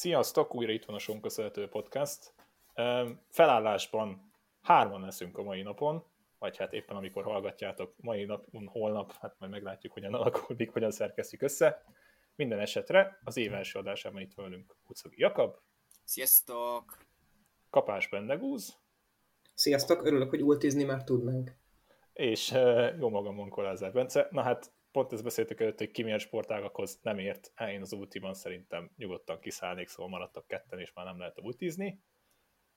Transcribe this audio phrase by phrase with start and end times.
[0.00, 2.34] Sziasztok, újra itt van a Sonka Szerető Podcast.
[3.28, 6.04] Felállásban hárman leszünk a mai napon,
[6.38, 11.42] vagy hát éppen amikor hallgatjátok, mai napon, holnap, hát majd meglátjuk, hogyan alakulnik, hogyan szerkesztjük
[11.42, 11.84] össze.
[12.34, 15.56] Minden esetre az év első adásában itt velünk Hucagi Jakab.
[16.04, 16.98] Sziasztok!
[17.70, 18.78] Kapás Bendegúz.
[19.54, 21.56] Sziasztok, örülök, hogy ultizni már tudnánk.
[22.12, 22.50] És
[22.98, 24.28] jó magam Monkolázár Bence.
[24.30, 27.52] Na hát pont ezt beszéltük előtt, hogy ki milyen sportágakhoz nem ért.
[27.68, 32.02] Én az ultiban szerintem nyugodtan kiszállnék, szóval maradtak ketten, és már nem lehet ultizni.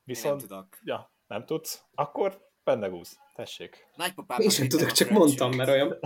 [0.03, 0.79] Viszont, nem tudok.
[0.83, 1.83] Ja, nem tudsz?
[1.93, 3.87] Akkor Bendegúz, tessék.
[3.95, 4.39] Nagypapám.
[4.39, 5.99] Én sem tudok, csak mondtam, mert olyan...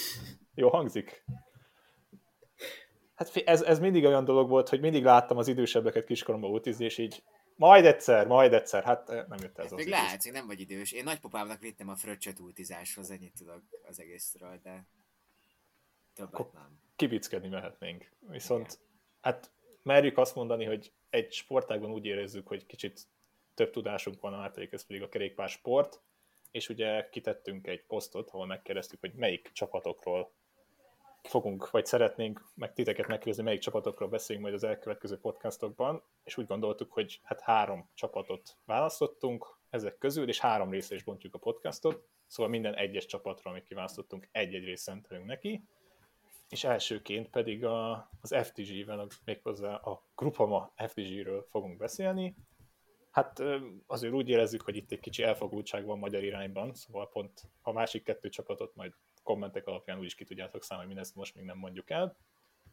[0.54, 1.24] Jó hangzik.
[3.14, 6.98] Hát ez, ez mindig olyan dolog volt, hogy mindig láttam az idősebbeket kiskoromban ultizni, és
[6.98, 7.22] így
[7.56, 9.78] majd egyszer, majd egyszer, hát eh, nem jött ez hát az.
[9.78, 10.92] Még lehet, hogy nem vagy idős.
[10.92, 14.86] Én nagypapámnak vittem a fröccsöt ultizáshoz, ennyit tudok az egészről, de
[16.16, 16.80] többet Akkor nem.
[16.96, 18.10] Kibickedni mehetnénk.
[18.28, 18.76] Viszont Igen.
[19.20, 23.00] hát merjük azt mondani, hogy egy sportágban úgy érezzük, hogy kicsit
[23.54, 26.00] több tudásunk van, a ez pedig a kerékpár sport,
[26.50, 30.32] és ugye kitettünk egy posztot, ahol megkérdeztük, hogy melyik csapatokról
[31.22, 36.46] fogunk, vagy szeretnénk meg titeket megkérdezni, melyik csapatokról beszélünk majd az elkövetkező podcastokban, és úgy
[36.46, 42.08] gondoltuk, hogy hát három csapatot választottunk ezek közül, és három részre is bontjuk a podcastot,
[42.26, 45.64] szóval minden egyes csapatról, amit kiválasztottunk, egy-egy részt szentelünk neki,
[46.48, 52.36] és elsőként pedig a, az FTG-vel, méghozzá a Grupama FTG-ről fogunk beszélni.
[53.10, 53.42] Hát
[53.86, 58.02] azért úgy érezzük, hogy itt egy kicsi elfogultság van magyar irányban, szóval pont a másik
[58.02, 62.16] kettő csapatot majd kommentek alapján úgyis ki tudjátok számolni, mindezt most még nem mondjuk el.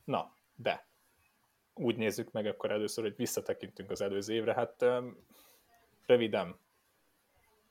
[0.04, 0.88] Na, de
[1.74, 4.54] úgy nézzük meg akkor először, hogy visszatekintünk az előző évre.
[4.54, 4.86] Hát
[6.06, 6.60] röviden,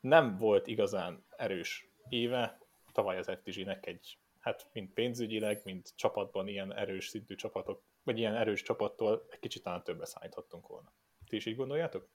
[0.01, 2.59] nem volt igazán erős éve,
[2.93, 8.37] tavaly az FTG-nek egy, hát mind pénzügyileg, mind csapatban ilyen erős szintű csapatok, vagy ilyen
[8.37, 10.93] erős csapattól egy kicsit talán többre szállíthattunk volna.
[11.27, 12.09] Ti is így gondoljátok?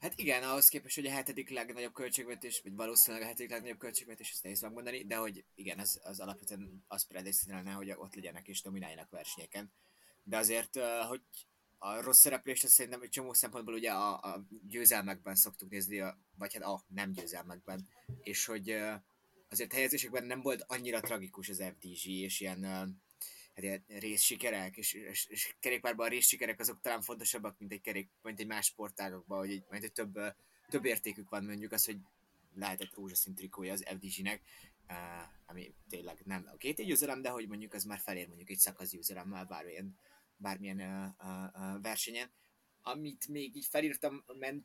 [0.00, 4.30] Hát igen, ahhoz képest, hogy a hetedik legnagyobb költségvetés, vagy valószínűleg a hetedik legnagyobb költségvetés,
[4.30, 8.62] ezt nehéz megmondani, de hogy igen, az, az alapvetően azt predestinálná, hogy ott legyenek és
[8.62, 9.72] domináljanak versenyeken.
[10.22, 10.78] De azért,
[11.08, 11.20] hogy
[11.78, 15.98] a rossz szereplést azt szerintem egy csomó szempontból ugye a, a győzelmekben szoktuk nézni,
[16.34, 17.88] vagy hát a nem győzelmekben,
[18.22, 18.78] és hogy
[19.48, 22.64] azért helyezésekben nem volt annyira tragikus az FDG, és ilyen
[23.56, 28.10] hát ilyen részsikerek, és, és, és kerékpárban a részsikerek azok talán fontosabbak, mint egy, kerék,
[28.22, 30.18] mint egy más sportágokban, hogy, mint egy több,
[30.68, 31.96] több értékük van mondjuk az, hogy
[32.54, 34.42] lehetett rózsaszín trikója az FDG-nek,
[34.88, 34.96] uh,
[35.46, 38.90] ami tényleg nem a két győzelem, de hogy mondjuk az már felér mondjuk egy szakasz
[38.90, 39.98] győzelemmel bármilyen,
[40.36, 42.30] bármilyen uh, uh, versenyen.
[42.82, 44.64] Amit még így felírtam, ment,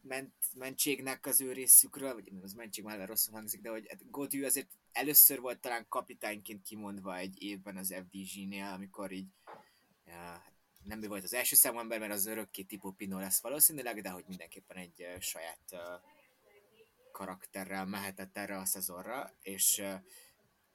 [0.00, 4.44] ment, mentségnek az ő részükről, vagy az mentség már rosszul hangzik, de hogy hát Godű
[4.44, 9.28] azért először volt talán kapitányként kimondva egy évben az FDG-nél, amikor így
[10.06, 10.44] ja,
[10.84, 14.10] nem ő volt az első számú ember, mert az örökké Tipo Pino lesz valószínűleg, de
[14.10, 15.78] hogy mindenképpen egy uh, saját uh,
[17.12, 19.94] karakterrel mehetett erre a szezonra, és uh,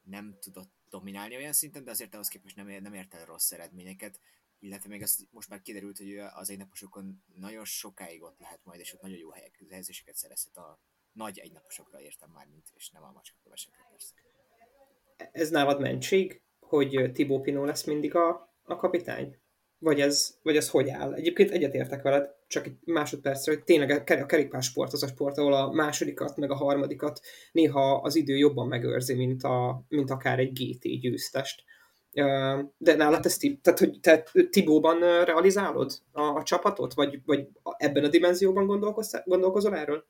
[0.03, 4.19] nem tudott dominálni olyan szinten, de azért ahhoz képest nem, nem ért el rossz eredményeket,
[4.59, 8.93] illetve még az most már kiderült, hogy az egynaposokon nagyon sokáig ott lehet majd, és
[8.93, 10.79] ott nagyon jó helyek, helyezéseket szerezhet a
[11.11, 14.13] nagy egynaposokra értem már, mint, és nem a macskakövesekre persze.
[15.31, 19.37] Ez nálad mentség, hogy Tibó Pino lesz mindig a, a kapitány?
[19.79, 21.13] Vagy ez, vagy ez hogy áll?
[21.13, 25.71] Egyébként egyetértek veled, csak egy másodpercre, hogy tényleg a kerékpársport az a sport, ahol a
[25.71, 30.99] másodikat, meg a harmadikat néha az idő jobban megőrzi, mint, a, mint akár egy GT
[30.99, 31.63] győztest.
[32.77, 37.47] De nálad ez, tehát, hogy te Tibóban realizálod a, a csapatot, vagy, vagy
[37.77, 38.65] ebben a dimenzióban
[39.25, 40.05] gondolkozol erről?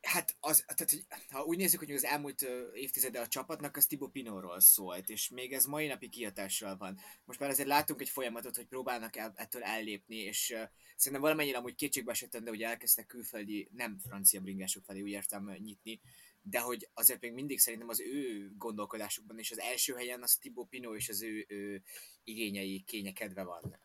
[0.00, 4.08] Hát, az, tehát, hogy, ha úgy nézzük, hogy az elmúlt évtizede a csapatnak, az Tibo
[4.08, 6.98] Pinóról szólt, és még ez mai napi kihatással van.
[7.24, 11.58] Most már azért látunk egy folyamatot, hogy próbálnak el, ettől ellépni, és uh, szerintem valamennyire
[11.58, 16.00] amúgy kétségbe esettem, de hogy elkezdtek külföldi, nem francia bringások felé úgy értem nyitni,
[16.42, 20.64] de hogy azért még mindig szerintem az ő gondolkodásukban és az első helyen az Tibo
[20.64, 21.82] Pino és az ő, ő
[22.24, 23.80] igényei, kénye kedve van.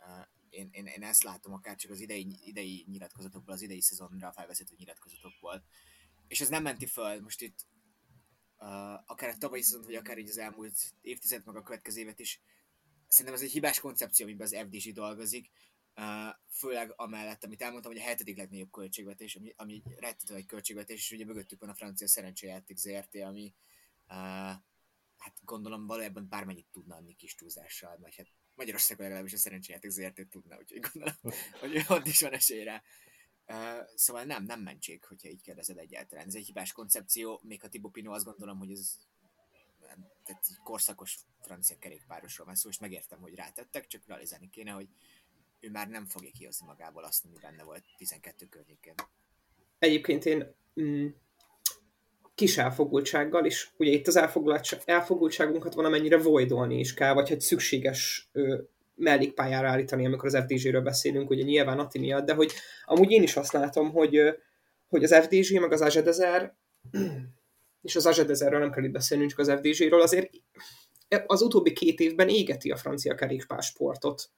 [0.50, 4.76] Én, én, én, ezt látom akár csak az idei, idei nyilatkozatokból, az idei szezonra felvezető
[4.78, 5.64] nyilatkozatokból
[6.28, 7.68] és ez nem menti föl most itt
[8.58, 12.20] uh, akár a tavalyi szezont, vagy akár így az elmúlt évtized, meg a következő évet
[12.20, 12.42] is.
[13.08, 15.52] Szerintem ez egy hibás koncepció, amiben az FDG dolgozik,
[16.50, 21.12] főleg amellett, amit elmondtam, hogy a hetedik legnagyobb költségvetés, ami, ami rettető egy költségvetés, és
[21.12, 23.54] ugye mögöttük van a francia szerencsejáték ZRT, ami
[24.08, 24.16] uh,
[25.18, 30.28] hát gondolom valójában bármennyit tudna adni kis túlzással, vagy hát Magyarországon legalábbis a szerencsejáték ZRT
[30.30, 31.16] tudna, úgyhogy gondolom,
[31.60, 32.84] hogy ott is van esélyre.
[33.48, 36.28] Uh, szóval nem, nem mentség, hogyha így kérdezed egyáltalán.
[36.28, 38.98] Ez egy hibás koncepció, még a Tibo Pino azt gondolom, hogy ez
[40.24, 44.88] tehát egy korszakos francia kerékpárosról van szó, és megértem, hogy rátettek, csak realizálni kéne, hogy
[45.66, 48.94] ő már nem fogja kihozni magából azt, ami benne volt 12 környékén.
[49.80, 51.08] Egyébként én mm,
[52.36, 54.16] kis elfogultsággal, és ugye itt az
[54.86, 58.62] elfogultságunkat van amennyire voidolni is kell, vagy hogy szükséges ö,
[58.96, 62.54] mellékpályára állítani, amikor az FDZ-ről beszélünk, ugye nyilván Ati miatt, de hogy
[62.86, 64.22] amúgy én is azt látom, hogy,
[64.88, 66.56] hogy az FDZ meg az Azedezer,
[67.82, 70.30] és az Azedezerről nem kell itt beszélnünk, csak az FDZ-ről, azért
[71.26, 74.30] az utóbbi két évben égeti a francia kerékpársportot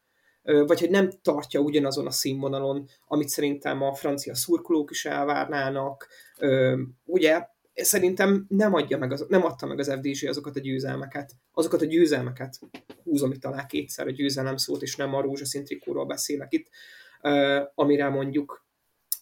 [0.65, 6.07] vagy hogy nem tartja ugyanazon a színvonalon, amit szerintem a francia szurkolók is elvárnának.
[7.05, 11.81] Ugye szerintem nem, adja meg az, nem adta meg az FDZ azokat a győzelmeket, azokat
[11.81, 12.59] a győzelmeket,
[13.03, 16.67] húzom itt alá kétszer a győzelem szót, és nem a rózsaszín trikóról beszélek itt,
[17.75, 18.65] amire mondjuk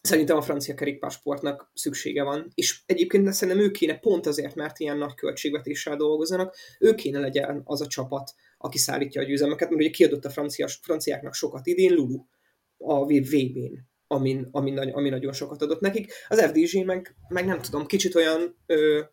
[0.01, 4.97] szerintem a francia kerékpársportnak szüksége van, és egyébként szerintem ő kéne pont azért, mert ilyen
[4.97, 8.33] nagy költségvetéssel dolgozzanak, ő kéne legyen az a csapat,
[8.65, 12.25] aki szállítja a győzelmeket, mert ugye kiadott a francia, franciáknak sokat idén, Lulu
[12.77, 16.13] a VB-n, amin, amin, ami nagyon sokat adott nekik.
[16.27, 19.03] Az FDG meg, meg nem tudom, kicsit olyan, ö,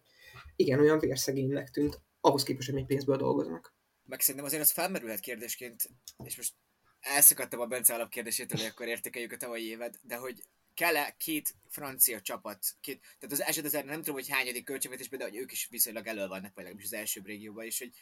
[0.56, 3.74] igen, olyan vérszegénynek tűnt, ahhoz képest, hogy még pénzből dolgoznak.
[4.04, 5.88] Meg szerintem azért az felmerülhet kérdésként,
[6.24, 6.54] és most
[7.00, 10.42] elszakadtam a Bence alapkérdésétől, hogy akkor értékeljük a tavalyi évet, de hogy
[10.74, 15.24] kell-e két francia csapat, két, tehát az eset azért nem tudom, hogy hányadik költségvetésben, de
[15.24, 17.92] hogy ők is viszonylag elő vannak, vagy legalábbis az első régióban is, hogy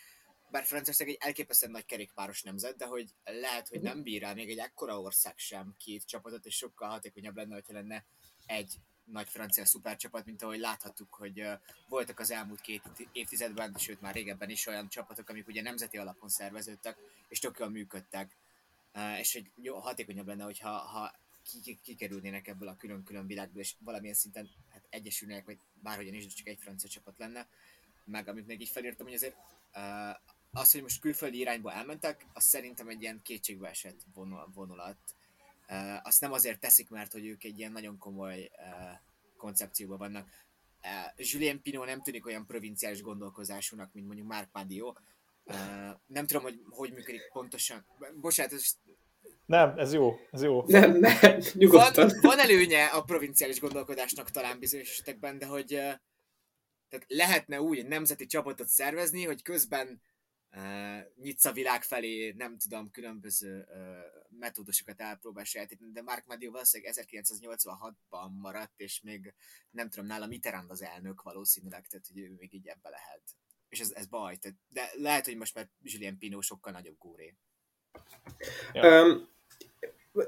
[0.50, 4.50] bár Franciaország egy elképesztően nagy kerékpáros nemzet, de hogy lehet, hogy nem bír el még
[4.50, 8.04] egy ekkora ország sem két csapatot, és sokkal hatékonyabb lenne, hogyha lenne
[8.46, 8.74] egy
[9.04, 11.42] nagy francia szupercsapat, mint ahogy láthattuk, hogy
[11.88, 12.82] voltak az elmúlt két
[13.12, 16.98] évtizedben, sőt már régebben is olyan csapatok, amik ugye nemzeti alapon szerveződtek,
[17.28, 18.36] és tök jól működtek.
[19.18, 21.14] És hogy jó, hatékonyabb lenne, hogyha ha
[21.82, 26.58] kikerülnének ebből a külön-külön világból, és valamilyen szinten hát egyesülnének, vagy bárhogyan is, csak egy
[26.60, 27.48] francia csapat lenne.
[28.04, 29.36] Meg amit még így felírtam, hogy azért
[30.52, 34.00] az, hogy most külföldi irányba elmentek, az szerintem egy ilyen kétségbe esett
[34.54, 34.96] vonulat.
[35.68, 38.98] Uh, azt nem azért teszik, mert hogy ők egy ilyen nagyon komoly uh,
[39.36, 40.28] koncepcióban vannak.
[40.82, 44.94] Uh, Julien Pinot nem tűnik olyan provinciális gondolkozásúnak, mint mondjuk Marc Madio.
[45.44, 45.56] Uh,
[46.06, 47.86] nem tudom, hogy hogy működik pontosan.
[48.14, 48.76] Bocsánat, ez
[49.46, 50.64] nem, ez jó, ez jó.
[50.66, 52.08] Nem, nem, nyugodtan.
[52.08, 55.66] Van, van előnye a provinciális gondolkodásnak talán bizonyos esetekben, de hogy
[56.88, 60.02] tehát lehetne úgy egy nemzeti csapatot szervezni, hogy közben
[61.16, 63.66] nyitsz a világ felé, nem tudom, különböző
[64.28, 69.34] metódusokat elpróbál sajátítani, de Mark Madio valószínűleg 1986-ban maradt, és még
[69.70, 73.22] nem tudom, nála Mitterrand az elnök valószínűleg, tehát hogy ő még így ebbe lehet.
[73.68, 77.36] És ez, ez baj, tehát, de lehet, hogy most már Julien Pino sokkal nagyobb góré.
[78.72, 79.04] Ja.
[79.04, 79.28] Um,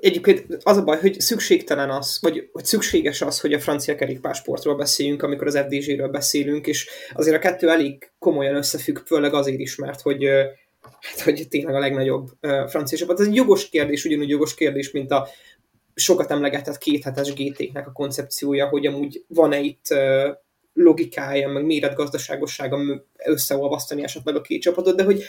[0.00, 4.76] Egyébként az a baj, hogy szükségtelen az, vagy hogy szükséges az, hogy a francia kerékpársportról
[4.76, 9.76] beszéljünk, amikor az FDZ-ről beszélünk, és azért a kettő elég komolyan összefügg, főleg azért is,
[9.76, 10.24] mert hogy,
[10.80, 12.28] hát, hogy tényleg a legnagyobb
[12.66, 13.20] francia csapat.
[13.20, 15.28] Ez egy jogos kérdés, ugyanúgy jogos kérdés, mint a
[15.94, 19.86] sokat emlegetett kéthetes GT-nek a koncepciója, hogy amúgy van-e itt
[20.74, 22.78] logikája, meg méretgazdaságossága
[23.24, 25.24] összeolvasztani esetleg a két csapatot, de hogy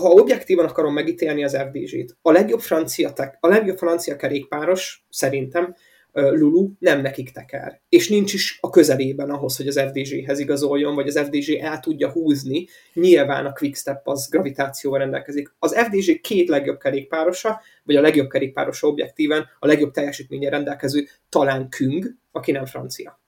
[0.00, 5.74] ha objektívan akarom megítélni az FDZ-t, a legjobb francia, tek, a legjobb francia kerékpáros szerintem
[6.12, 7.80] Lulu nem nekik teker.
[7.88, 12.10] És nincs is a közelében ahhoz, hogy az FDZ-hez igazoljon, vagy az FDZ el tudja
[12.10, 12.66] húzni.
[12.94, 15.54] Nyilván a Quickstep az gravitációval rendelkezik.
[15.58, 21.68] Az FDZ két legjobb kerékpárosa, vagy a legjobb kerékpárosa objektíven, a legjobb teljesítménye rendelkező talán
[21.68, 23.20] Küng, aki nem francia.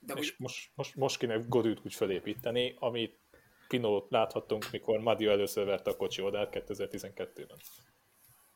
[0.00, 3.18] De és most, most, most kéne Godűt úgy felépíteni, amit
[3.68, 7.58] Pinót láthattunk, mikor Madio először verte a kocsi odát 2012-ben.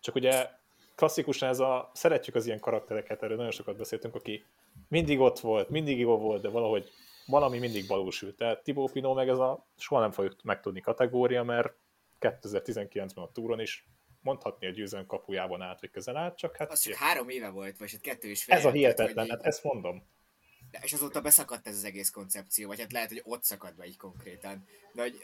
[0.00, 0.50] Csak ugye
[0.94, 4.44] klasszikusan ez a, szeretjük az ilyen karaktereket, erről nagyon sokat beszéltünk, aki
[4.88, 6.90] mindig ott volt, mindig jó volt, de valahogy
[7.26, 8.36] valami mindig valósült.
[8.36, 11.74] Tehát Tibó Pinó meg ez a soha nem fogjuk megtudni kategória, mert
[12.20, 13.86] 2019-ben a túron is
[14.20, 16.70] mondhatni a győzelem kapujában át, vagy közel át, csak hát...
[16.70, 18.54] Az csak három éve volt, vagy hát kettő is fél.
[18.56, 20.02] Ez a hihetetlen, hát ezt mondom.
[20.70, 23.86] De, és azóta beszakadt ez az egész koncepció, vagy hát lehet, hogy ott szakad be
[23.86, 24.66] így konkrétan.
[24.92, 25.22] De hogy, uh,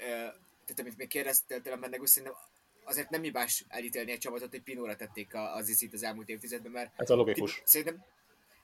[0.65, 2.39] tehát amit még kérdeztél tőlem benne, szerintem
[2.85, 7.01] azért nem hibás elítélni egy csapatot, hogy Pinóra tették az izit az elmúlt évtizedben, mert...
[7.01, 7.63] Ez a logikus.
[7.65, 8.05] Szerintem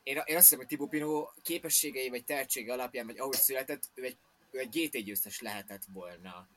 [0.02, 4.04] én, én azt hiszem, hogy Tibó Pino képességei vagy tehetsége alapján, vagy ahogy született, ő
[4.04, 4.16] egy,
[4.50, 6.49] ő egy GT győztes lehetett volna.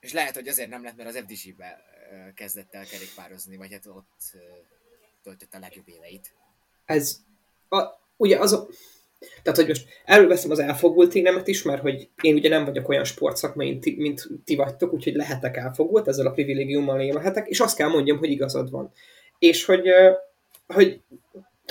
[0.00, 1.84] És lehet, hogy azért nem lett, mert az FDG-be
[2.34, 4.36] kezdett el kerékpározni, vagy hát ott
[5.22, 6.34] töltött a legjobb éveit.
[6.84, 7.20] Ez
[7.68, 7.78] a,
[8.20, 8.66] ugye az
[9.42, 13.04] tehát, hogy most előveszem az elfogult énemet is, mert hogy én ugye nem vagyok olyan
[13.04, 17.88] sportszakmai, mint, mint ti vagytok, úgyhogy lehetek elfogult, ezzel a privilégiummal élhetek, és azt kell
[17.88, 18.92] mondjam, hogy igazad van.
[19.38, 19.88] És hogy,
[20.66, 21.00] hogy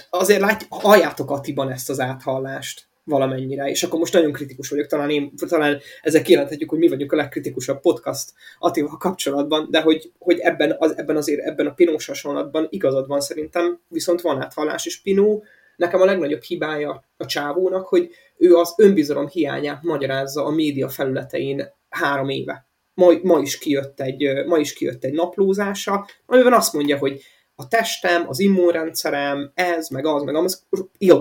[0.10, 5.10] azért lát, halljátok Atiban ezt az áthallást, valamennyire, és akkor most nagyon kritikus vagyok, talán,
[5.10, 10.40] én, talán ezzel kijelenthetjük, hogy mi vagyunk a legkritikusabb podcast Attival kapcsolatban, de hogy, hogy
[10.40, 15.02] ebben, az, ebben azért ebben a Pinós hasonlatban igazad van szerintem, viszont van áthallás, és
[15.02, 15.44] Pinó
[15.80, 21.74] nekem a legnagyobb hibája a csávónak, hogy ő az önbizalom hiányát magyarázza a média felületein
[21.90, 22.68] három éve.
[22.94, 27.22] Ma, ma, is kijött egy, ma is kijött egy naplózása, amiben azt mondja, hogy
[27.56, 30.66] a testem, az immunrendszerem, ez, meg az, meg az,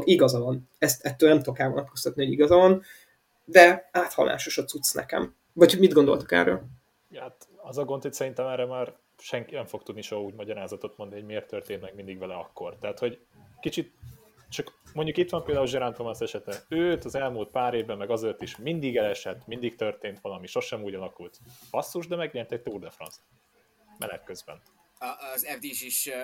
[0.04, 0.68] igaza van.
[0.78, 2.82] Ezt, ettől nem tudok elvonatkoztatni, hogy igaza van,
[3.44, 5.34] de áthallásos a cucc nekem.
[5.52, 6.60] Vagy mit gondoltak erről?
[7.14, 10.96] Hát az a gond, hogy szerintem erre már senki nem fog tudni soha úgy magyarázatot
[10.96, 12.76] mondani, hogy miért történt meg mindig vele akkor.
[12.80, 13.18] Tehát, hogy
[13.60, 13.92] kicsit
[14.48, 16.64] csak mondjuk itt van például Gerard Thomas esete.
[16.68, 20.94] Őt az elmúlt pár évben, meg azért is mindig elesett, mindig történt valami, sosem úgy
[20.94, 21.38] alakult.
[21.70, 23.18] Basszus, de megnyert egy Tour de France.
[23.98, 24.62] Menet közben.
[24.98, 26.14] A, az FD is uh,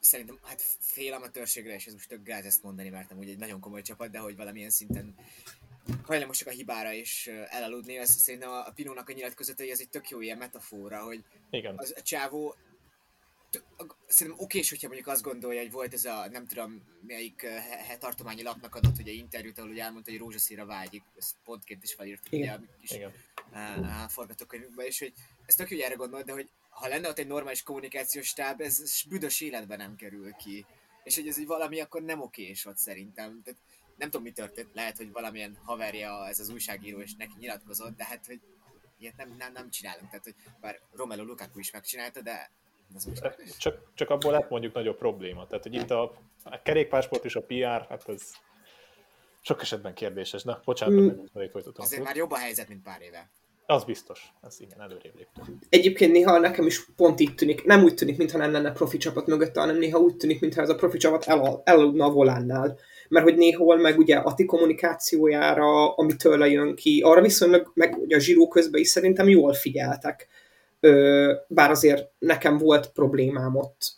[0.00, 3.60] szerintem hát fél amatőrségre, és ez most tök gáz ezt mondani, mert amúgy egy nagyon
[3.60, 5.14] komoly csapat, de hogy valamilyen szinten
[6.02, 10.08] hajlamos csak a hibára is elaludni, az szerintem a Pinónak a nyilatkozatai, ez egy tök
[10.08, 11.74] jó ilyen metafora, hogy Igen.
[11.76, 12.54] Az, a csávó
[14.06, 18.42] szerintem okés, hogyha mondjuk azt gondolja, hogy volt ez a, nem tudom, melyik uh, tartományi
[18.42, 22.32] lapnak adott hogy egy interjút, ahol ugye elmondta, hogy rózsaszínra vágyik, ezt pontként is felírtuk
[22.32, 23.12] ugye a kis uh,
[23.52, 25.12] uh, forgatókönyvükben, és hogy
[25.46, 29.02] ez tök jó, erre gondolt, de hogy ha lenne ott egy normális kommunikációs stáb, ez
[29.08, 30.66] büdös életben nem kerül ki.
[31.04, 33.42] És hogy ez egy valami akkor nem okés ott szerintem.
[33.42, 33.60] Tehát
[33.96, 38.04] nem tudom, mi történt, lehet, hogy valamilyen haverja ez az újságíró, és neki nyilatkozott, de
[38.04, 38.40] hát, hogy
[38.98, 40.08] ilyet nem, nem, nem csinálunk.
[40.08, 42.50] Tehát, hogy bár Romelu Lukaku is megcsinálta, de
[43.58, 45.46] csak, csak abból lett mondjuk nagyobb probléma.
[45.46, 46.02] Tehát, hogy itt a,
[46.44, 48.22] a kerékpársport és a PR, hát ez
[49.40, 50.42] sok esetben kérdéses.
[50.42, 51.06] Na, bocsánat, mm.
[51.32, 51.84] meg folytatom.
[51.84, 53.30] Azért már jobb a helyzet, mint pár éve.
[53.70, 54.32] Az biztos.
[54.42, 55.48] Ez igen, előrébb léptünk.
[55.68, 59.26] Egyébként néha nekem is pont így tűnik, nem úgy tűnik, mintha nem lenne profi csapat
[59.26, 62.78] mögötte, hanem néha úgy tűnik, mintha ez a profi csapat el, elaludna a volánnál.
[63.08, 67.96] Mert hogy néhol meg ugye a ti kommunikációjára, ami tőle jön ki, arra viszonylag, meg
[67.98, 70.28] ugye a zsíró közben is szerintem jól figyeltek
[71.48, 73.92] bár azért nekem volt problémám ott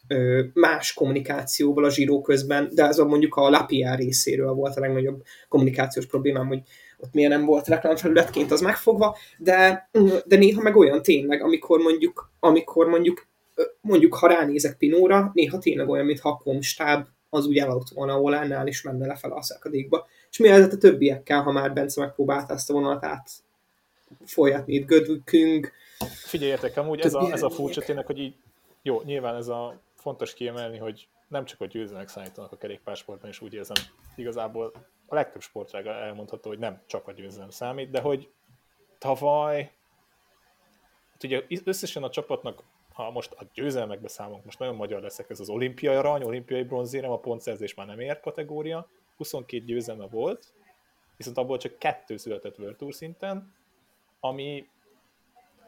[0.55, 5.23] más kommunikációval a zsíró közben, de az a mondjuk a Lapierre részéről volt a legnagyobb
[5.49, 6.63] kommunikációs problémám, hogy
[6.99, 9.89] ott miért nem volt reklámfelületként az megfogva, de,
[10.25, 13.27] de néha meg olyan tényleg, amikor mondjuk, amikor mondjuk,
[13.81, 18.19] mondjuk ha ránézek Pinóra, néha tényleg olyan, mintha a komstáb az úgy elaludt volna a
[18.19, 20.07] volánál, és menne lefelé a szakadékba.
[20.31, 23.31] És mi ez a többiekkel, ha már Bence megpróbálta ezt a vonalat át
[24.25, 25.73] folyatni, itt Gödvükünk,
[26.07, 28.35] Figyeljetek, amúgy ez a, ez a furcsa tényleg, hogy így,
[28.83, 33.41] jó, nyilván ez a fontos kiemelni, hogy nem csak a győzelmek számítanak a kerékpársportban, és
[33.41, 33.85] úgy érzem,
[34.17, 34.73] igazából
[35.07, 38.31] a legtöbb sportrága elmondható, hogy nem csak a győzelem számít, de hogy
[38.99, 39.73] tavaly,
[41.13, 45.41] hát ugye összesen a csapatnak, ha most a győzelmekbe számolunk, most nagyon magyar leszek, ez
[45.41, 50.53] az olimpiai arany, olimpiai bronzérem, a pontszerzés már nem ér kategória, 22 győzelme volt,
[51.17, 53.55] viszont abból csak kettő született World Tour szinten,
[54.21, 54.69] ami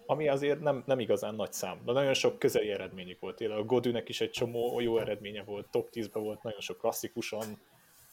[0.06, 3.36] ami azért nem, nem igazán nagy szám, de nagyon sok közeli eredményük volt.
[3.36, 7.58] Tényleg a Godűnek is egy csomó jó eredménye volt, top 10-ben volt, nagyon sok klasszikusan,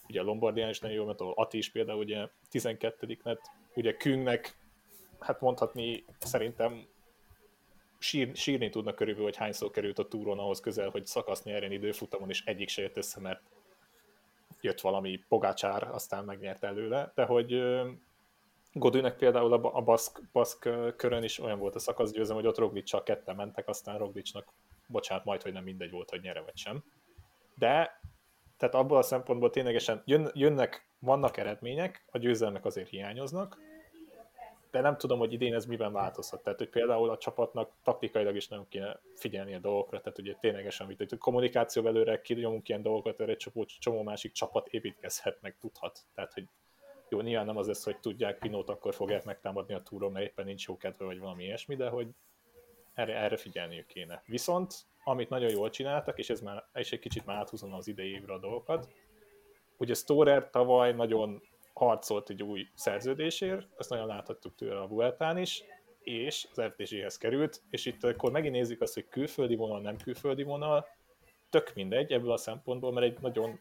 [0.07, 3.41] ugye a Lombardián is nagyon jó, mert ahol Ati is például ugye 12 lett,
[3.75, 4.55] ugye Küngnek,
[5.19, 6.86] hát mondhatni szerintem
[8.00, 12.29] sír, sírni tudnak körülbelül, hogy hányszor került a túron ahhoz közel, hogy szakasz nyerjen időfutamon,
[12.29, 13.41] és egyik se jött össze, mert
[14.62, 17.62] jött valami pogácsár, aztán megnyert előle, de hogy
[18.74, 23.04] Godőnek például a, a baszk, baszk körön is olyan volt a szakaszgyőzem, hogy ott Roglic
[23.04, 24.54] ketten mentek, aztán Roglicnak,
[24.88, 26.84] bocsánat, majd, hogy nem mindegy volt, hogy nyere vagy sem.
[27.56, 28.01] De,
[28.58, 33.58] tehát abból a szempontból ténylegesen jön, jönnek, vannak eredmények, a győzelmek azért hiányoznak,
[34.72, 36.44] de nem tudom, hogy idén ez miben változhat.
[36.44, 40.86] Tehát, hogy például a csapatnak taktikailag is nagyon kéne figyelni a dolgokra, tehát ugye ténylegesen,
[40.86, 45.58] amit hogy kommunikáció belőle kinyomunk ilyen dolgokat, erre egy csomó, csomó másik csapat építkezhet, meg
[45.60, 46.00] tudhat.
[46.16, 46.48] Tehát, hogy
[47.12, 50.46] jó, nyilván nem az lesz, hogy tudják, Pinót akkor fogják megtámadni a túron, mert éppen
[50.46, 52.08] nincs jó kedve, vagy valami ilyesmi, de hogy
[52.94, 54.24] erre, erre figyelniük kéne.
[54.25, 58.12] Viszont, amit nagyon jól csináltak, és ez már és egy kicsit már áthúzom az idei
[58.12, 58.88] évre a dolgokat,
[59.77, 61.41] ugye Storer tavaly nagyon
[61.74, 65.63] harcolt egy új szerződésért, ezt nagyon láthattuk tőle a Vueltán is,
[66.00, 70.44] és az FDG-hez került, és itt akkor megint nézzük azt, hogy külföldi vonal, nem külföldi
[70.44, 70.88] vonal,
[71.50, 73.60] tök mindegy ebből a szempontból, mert egy nagyon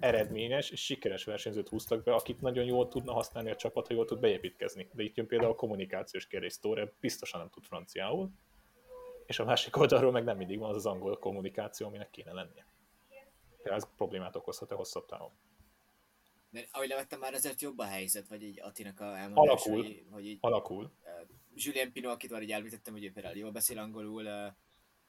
[0.00, 4.04] eredményes és sikeres versenyzőt húztak be, akit nagyon jól tudna használni a csapat, ha jól
[4.04, 4.88] tud beépítkezni.
[4.92, 8.30] De itt jön például a kommunikációs kérdés, Store biztosan nem tud franciául,
[9.26, 12.66] és a másik oldalról meg nem mindig van az az angol kommunikáció, aminek kéne lennie.
[13.62, 15.30] Ez problémát okozhat a hosszabb távon.
[16.50, 20.04] De ahogy levettem már ezért jobb a helyzet, vagy így Atinak a elmondása, alakul, hogy,
[20.10, 20.92] hogy így, alakul.
[21.04, 24.46] Uh, Julien Pino, akit már így elmítettem, hogy ő például jól beszél angolul, uh,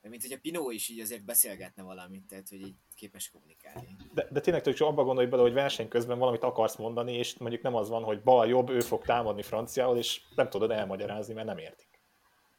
[0.10, 3.96] mint hogy a Pinó is így azért beszélgetne valamit, tehát hogy így képes kommunikálni.
[4.14, 7.62] De, de tényleg csak abba gondolj bele, hogy verseny közben valamit akarsz mondani, és mondjuk
[7.62, 11.48] nem az van, hogy bal jobb, ő fog támadni franciául, és nem tudod elmagyarázni, mert
[11.48, 12.00] nem értik.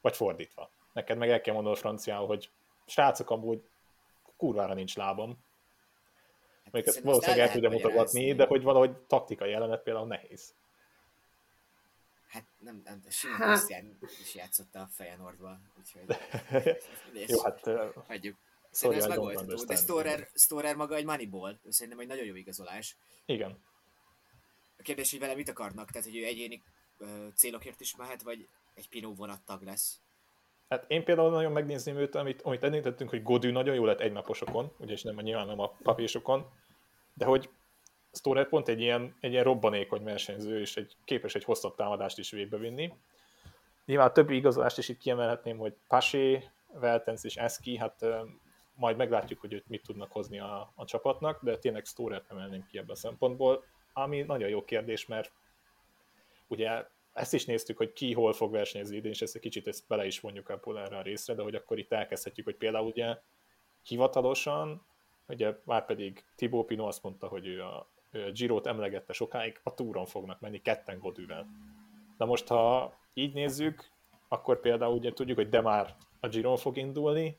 [0.01, 0.69] Vagy fordítva.
[0.93, 2.49] Neked meg el kell mondani franciául, hogy
[2.85, 3.63] srácok, amúgy
[4.37, 5.37] kurvára nincs lábam.
[6.63, 10.53] Hát Még ezt valószínűleg el tudja mutogatni, de hogy valahogy taktikai jelenet például nehéz.
[12.33, 13.47] Hát nem, nem, Simon hát...
[13.47, 16.17] Krisztián is játszotta a Fejenordba, úgyhogy...
[17.27, 17.69] Jó, hát...
[18.07, 18.37] Hagyjuk.
[18.69, 22.97] Szerintem ez megoldható, de Storer, Storer maga egy Moneyball, szerintem egy nagyon jó igazolás.
[23.25, 23.63] Igen.
[24.77, 26.63] A kérdés, hogy vele mit akarnak, tehát hogy ő egyéni
[27.35, 29.99] célokért is mehet, vagy egy Pinó vonattag lesz?
[30.69, 34.71] Hát én például nagyon megnézném őt, amit, amit említettünk, hogy Godű nagyon jó lett egynaposokon,
[34.77, 36.51] ugye, és nem, nyilván nem a papírsokon,
[37.13, 37.49] de hogy
[38.13, 42.31] Storer pont egy ilyen, egy ilyen robbanékony versenyző, és egy, képes egy hosszabb támadást is
[42.31, 42.93] végbevinni.
[43.85, 46.43] Nyilván a többi igazolást is itt kiemelhetném, hogy Pasé,
[46.73, 48.05] Veltens és Eski, hát
[48.75, 52.77] majd meglátjuk, hogy őt mit tudnak hozni a, a csapatnak, de tényleg Storer emelném ki
[52.77, 55.31] ebben a szempontból, ami nagyon jó kérdés, mert
[56.47, 59.87] ugye ezt is néztük, hogy ki hol fog versenyezni idén, és ezt egy kicsit ezt
[59.87, 63.17] bele is vonjuk a erre a részre, de hogy akkor itt elkezdhetjük, hogy például ugye
[63.83, 64.85] hivatalosan,
[65.27, 67.87] ugye már pedig Tibó Pino azt mondta, hogy ő a
[68.33, 71.47] Giro-t emlegette sokáig, a túron fognak menni ketten Godűvel.
[72.17, 73.89] Na most, ha így nézzük,
[74.27, 77.37] akkor például ugye tudjuk, hogy de már a Giron fog indulni,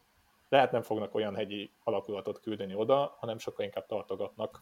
[0.48, 4.60] lehet nem fognak olyan hegyi alakulatot küldeni oda, hanem sokkal inkább tartogatnak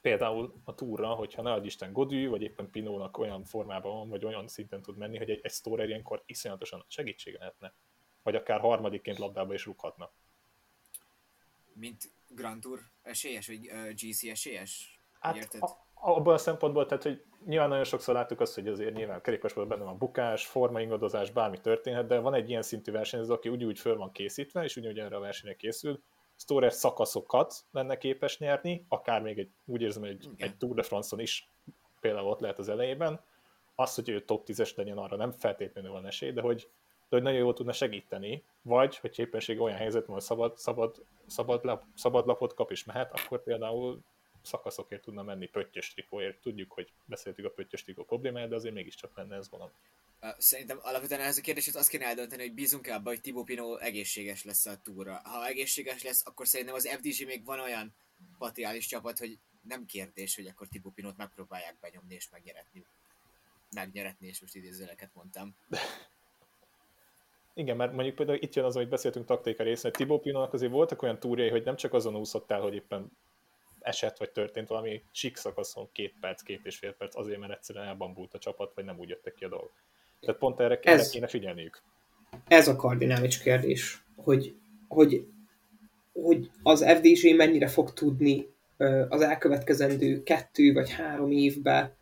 [0.00, 4.48] például a túra, hogyha ne Isten Godű, vagy éppen Pinónak olyan formában van, vagy olyan
[4.48, 7.72] szinten tud menni, hogy egy, egy Storer ilyenkor iszonyatosan segítség lehetne.
[8.22, 10.10] Vagy akár harmadikként labdába is rúghatna.
[11.72, 14.97] Mint Grand Tour esélyes, vagy uh, GC esélyes?
[15.20, 19.20] Hát a, abban a szempontból, tehát, hogy nyilván nagyon sokszor láttuk azt, hogy azért nyilván
[19.20, 23.64] kerékpársportban benne van bukás, formaingadozás, bármi történhet, de van egy ilyen szintű versenyző, aki úgy,
[23.64, 26.00] úgy föl van készítve, és ugyanúgy erre a versenyre készül,
[26.38, 30.82] Storer szakaszokat lenne képes nyerni, akár még egy, úgy érzem, hogy egy, egy Tour de
[30.82, 31.48] France-on is
[32.00, 33.20] például ott lehet az elejében.
[33.74, 36.68] Az, hogy ő top 10-es legyen, arra nem feltétlenül van esély, de hogy,
[37.08, 41.64] de hogy nagyon jól tudna segíteni, vagy, hogy éppenség olyan helyzet hogy szabad, szabad, szabad,
[41.64, 44.00] lap, szabad lapot kap és mehet, akkor például
[44.48, 46.40] szakaszokért tudna menni pöttyös trikóért.
[46.40, 49.72] Tudjuk, hogy beszéltük a pöttyös trikó problémáját, de azért mégiscsak lenne ez valami.
[50.38, 54.44] Szerintem alapvetően ez a kérdés, azt kéne eldönteni, hogy bízunk-e abban, hogy Tibó Pino egészséges
[54.44, 55.20] lesz a túra.
[55.24, 57.94] Ha egészséges lesz, akkor szerintem az FDG még van olyan
[58.38, 62.84] patriális csapat, hogy nem kérdés, hogy akkor Tibó Pinot megpróbálják benyomni és megnyeretni.
[63.74, 65.56] Megnyeretni, és most idézőleket mondtam.
[67.54, 70.72] Igen, mert mondjuk például itt jön az, hogy beszéltünk taktika részén, hogy Tibó Pinónak azért
[70.72, 73.10] voltak olyan túrjai, hogy nem csak azon úszottál, hogy éppen
[73.88, 77.86] esett, vagy történt valami sík szakaszon két perc, két és fél perc, azért, mert egyszerűen
[77.86, 79.72] elbambult a csapat, vagy nem úgy jöttek ki a dolgok.
[80.20, 81.82] Tehát pont erre, ez, erre kéne figyelniük.
[82.48, 84.54] Ez a kardinális kérdés, hogy,
[84.88, 85.26] hogy,
[86.12, 88.46] hogy az FDG mennyire fog tudni
[89.08, 91.96] az elkövetkezendő kettő vagy három évben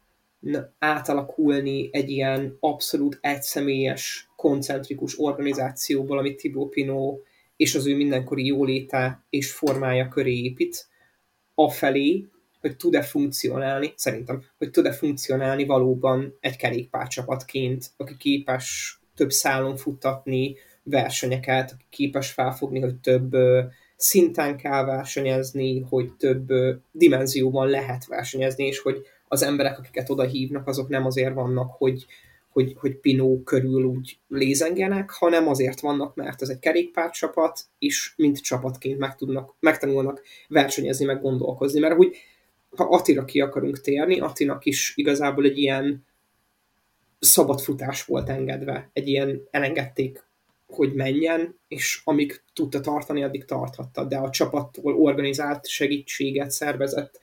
[0.78, 9.24] átalakulni egy ilyen abszolút egyszemélyes, koncentrikus organizációból, amit Thibaut Pinot és az ő mindenkori jóléte
[9.30, 10.86] és formája köré épít,
[11.58, 12.28] afelé,
[12.60, 20.56] hogy tud-e funkcionálni, szerintem, hogy tud-e funkcionálni valóban egy kerékpárcsapatként, aki képes több szálon futtatni
[20.82, 23.36] versenyeket, aki képes felfogni, hogy több
[23.96, 26.48] szinten kell versenyezni, hogy több
[26.92, 32.06] dimenzióban lehet versenyezni, és hogy az emberek, akiket oda hívnak, azok nem azért vannak, hogy,
[32.56, 38.40] hogy, hogy Pinó körül úgy lézengenek, hanem azért vannak, mert ez egy kerékpárcsapat, és mint
[38.40, 41.80] csapatként meg tudnak, megtanulnak versenyezni, meg gondolkozni.
[41.80, 42.16] Mert úgy
[42.76, 46.06] ha Attira ki akarunk térni, Attinak is igazából egy ilyen
[47.18, 50.24] szabad futás volt engedve, egy ilyen elengedték,
[50.66, 57.20] hogy menjen, és amíg tudta tartani, addig tarthatta, de a csapattól organizált segítséget, szervezett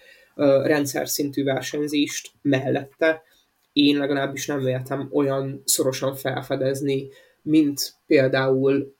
[0.63, 3.23] rendszer szintű versenyzést mellette
[3.73, 7.09] én legalábbis nem véltem olyan szorosan felfedezni,
[7.41, 8.95] mint például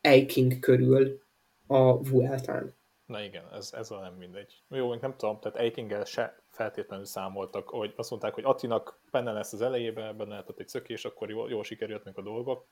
[0.00, 1.22] Eiking körül
[1.66, 2.76] a Vueltán.
[3.06, 4.62] Na igen, ez, ez a nem mindegy.
[4.68, 9.52] Jó, nem tudom, tehát Eikinggel se feltétlenül számoltak, hogy azt mondták, hogy Atinak benne lesz
[9.52, 12.66] az elejében, benne lehetett egy szökés, akkor jól, jól sikerülhetnek a dolgok,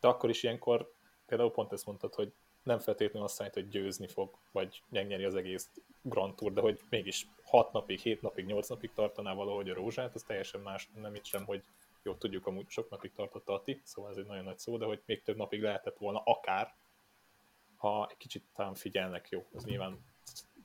[0.00, 0.92] de akkor is ilyenkor
[1.26, 2.32] például pont ezt mondtad, hogy
[2.64, 5.70] nem feltétlenül azt jelenti, hogy győzni fog, vagy megnyeri az egész
[6.02, 10.14] Grand Tour, de hogy mégis 6 napig, 7 napig, 8 napig tartaná valahogy a rózsát,
[10.14, 11.62] az teljesen más, nem itt sem, hogy
[12.02, 15.02] jó, tudjuk, amúgy sok napig tartott Ati, szóval ez egy nagyon nagy szó, de hogy
[15.06, 16.74] még több napig lehetett volna akár,
[17.76, 20.04] ha egy kicsit talán figyelnek, jó, ez nyilván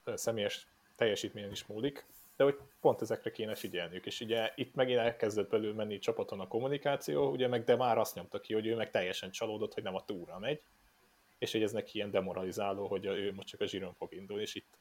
[0.05, 5.49] személyes teljesítményen is múlik, de hogy pont ezekre kéne figyelniük, és ugye itt megint elkezdett
[5.49, 8.91] belül menni csapaton a kommunikáció, ugye meg de már azt nyomta ki, hogy ő meg
[8.91, 10.61] teljesen csalódott, hogy nem a túra megy,
[11.39, 14.55] és hogy ez neki ilyen demoralizáló, hogy ő most csak a zsíron fog indulni, és
[14.55, 14.77] itt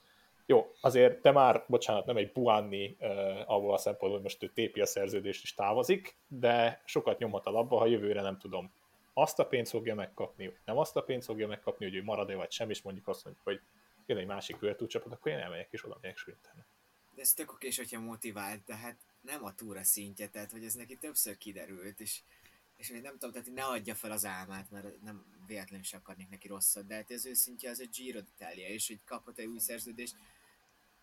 [0.46, 3.08] jó, azért te már, bocsánat, nem egy Buanni uh,
[3.46, 7.50] avval a szempontból, hogy most ő tépi a szerződést és távozik, de sokat nyomhat a
[7.50, 8.72] labba, ha jövőre nem tudom,
[9.12, 12.34] azt a pénzt fogja megkapni, vagy nem azt a pénzt fogja megkapni, hogy ő marad-e
[12.34, 13.60] vagy sem, és mondjuk azt mondjuk, hogy
[14.06, 16.64] jön egy másik csapat, akkor én elmegyek és oda megyek sprintelni.
[17.14, 20.74] De ez tök okés, hogyha motivált, de hát nem a túra szintje, tehát hogy ez
[20.74, 22.20] neki többször kiderült, és,
[22.78, 26.28] és én nem tudom, tehát ne adja fel az álmát, mert nem véletlenül se akarnék
[26.28, 27.30] neki rosszat, de hát az ő
[27.68, 30.16] az egy Giro d'Italia, és hogy kaphat egy új szerződést,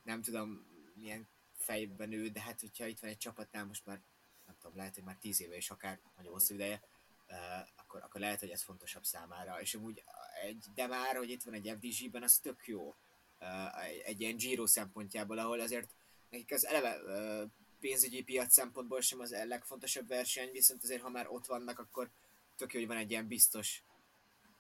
[0.04, 4.02] nem tudom milyen fejben ő, de hát hogyha itt van egy csapatnál most már,
[4.46, 6.82] nem tudom, lehet, hogy már tíz éve és akár nagyon hosszú ideje,
[7.76, 9.62] akkor, akkor lehet, hogy ez fontosabb számára.
[9.62, 10.04] És amúgy
[10.44, 12.96] egy, de már, hogy itt van egy FDG-ben, az tök jó.
[14.04, 15.96] Egy, ilyen Giro szempontjából, ahol azért
[16.30, 17.00] nekik az eleve
[17.86, 22.10] pénzügyi piac szempontból sem az legfontosabb verseny, viszont azért ha már ott vannak, akkor
[22.58, 23.84] tök jó, hogy van egy ilyen biztos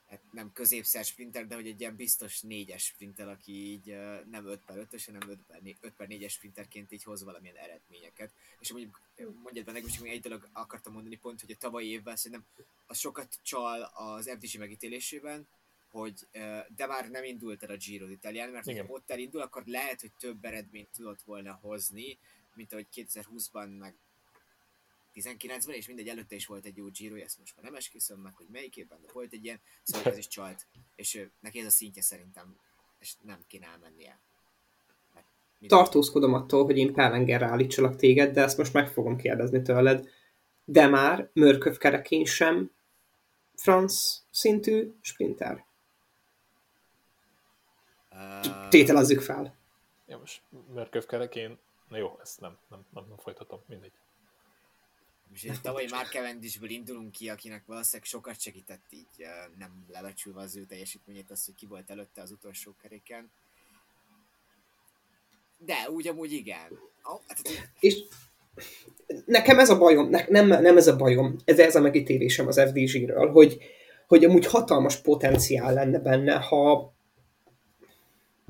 [0.09, 3.85] hát nem középszer sprinter, de hogy egy ilyen biztos négyes sprinter, aki így
[4.29, 8.31] nem 5 per 5-ös, hanem 5 per, 5 per 4-es sprinterként így hoz valamilyen eredményeket.
[8.59, 9.01] És mondjuk
[9.43, 12.47] mondjad be nekem, hogy egy dolog akartam mondani pont, hogy a tavalyi évben szerintem
[12.85, 15.47] az sokat csal az FDG megítélésében,
[15.91, 16.27] hogy
[16.75, 20.11] de már nem indult el a Giro d'Italián, mert ha ott elindul, akkor lehet, hogy
[20.19, 22.17] több eredményt tudott volna hozni,
[22.55, 23.95] mint ahogy 2020-ban, meg
[25.15, 28.35] 19-ben, és mindegy, előtte is volt egy jó Giro, ezt most már nem esküszöm meg,
[28.35, 30.65] hogy melyik évben, de volt egy ilyen, szóval ez is csalt,
[30.95, 32.57] és neki ez a szintje szerintem,
[32.99, 34.19] és nem kéne elmennie.
[35.67, 40.09] Tartózkodom attól, hogy én Pellengerre állítsalak téged, de ezt most meg fogom kérdezni tőled.
[40.65, 42.71] De már Mörköv kerekén sem
[43.55, 45.65] franc szintű sprinter.
[48.11, 48.67] Uh...
[48.69, 49.57] Tételezzük fel.
[50.07, 50.41] Ja, most
[50.73, 51.57] Mörköv kerekén,
[51.89, 53.91] na jó, ezt nem, nem, nem, nem folytatom, mindegy.
[55.33, 59.25] És a tavalyi már Cavendishből indulunk ki, akinek valószínűleg sokat segített így,
[59.57, 63.31] nem lebecsülve az ő teljesítményét, az, hogy ki volt előtte az utolsó keréken.
[65.57, 66.79] De úgy amúgy igen.
[67.03, 67.39] Oh, hát,
[67.79, 68.03] és
[69.25, 72.61] nekem ez a bajom, ne, nem, nem ez a bajom, ez, ez a megítélésem az
[72.61, 73.57] FDG-ről, hogy,
[74.07, 76.94] hogy amúgy hatalmas potenciál lenne benne, ha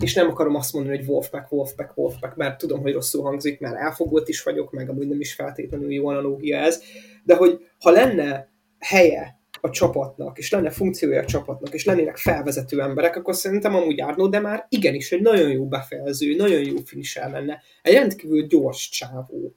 [0.04, 3.76] és nem akarom azt mondani, hogy Wolfpack, Wolfpack, Wolfpack, mert tudom, hogy rosszul hangzik, mert
[3.76, 6.82] elfogott is vagyok, meg amúgy nem is feltétlenül jó analógia ez,
[7.24, 12.82] de hogy ha lenne helye a csapatnak, és lenne funkciója a csapatnak, és lennének felvezető
[12.82, 17.32] emberek, akkor szerintem amúgy Árnó, de már igenis egy nagyon jó befejező, nagyon jó finisher
[17.32, 19.56] lenne, egy rendkívül gyors csávó,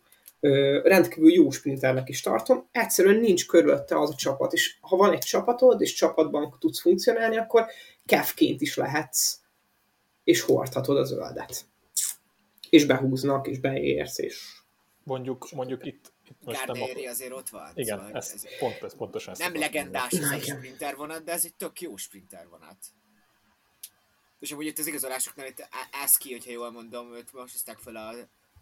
[0.83, 5.19] rendkívül jó sprinternek is tartom, egyszerűen nincs körülötte az a csapat, és ha van egy
[5.19, 7.67] csapatod, és csapatban tudsz funkcionálni, akkor
[8.07, 9.41] kevként is lehetsz
[10.29, 11.67] és hordhatod a zöldet.
[12.71, 14.57] És behúznak, és beérsz, és...
[15.05, 17.09] Mondjuk, mondjuk itt, itt most nem a...
[17.09, 17.71] azért ott van.
[17.75, 21.45] Igen, szóval ez, ez, pont, ez pontosan Nem legendás ez egy sprinter vonat, de ez
[21.45, 22.77] egy tök jó sprinter vonat.
[24.39, 28.11] És amúgy itt az igazolásoknál itt Ászki, hogyha jól mondom, őt most hozták fel a,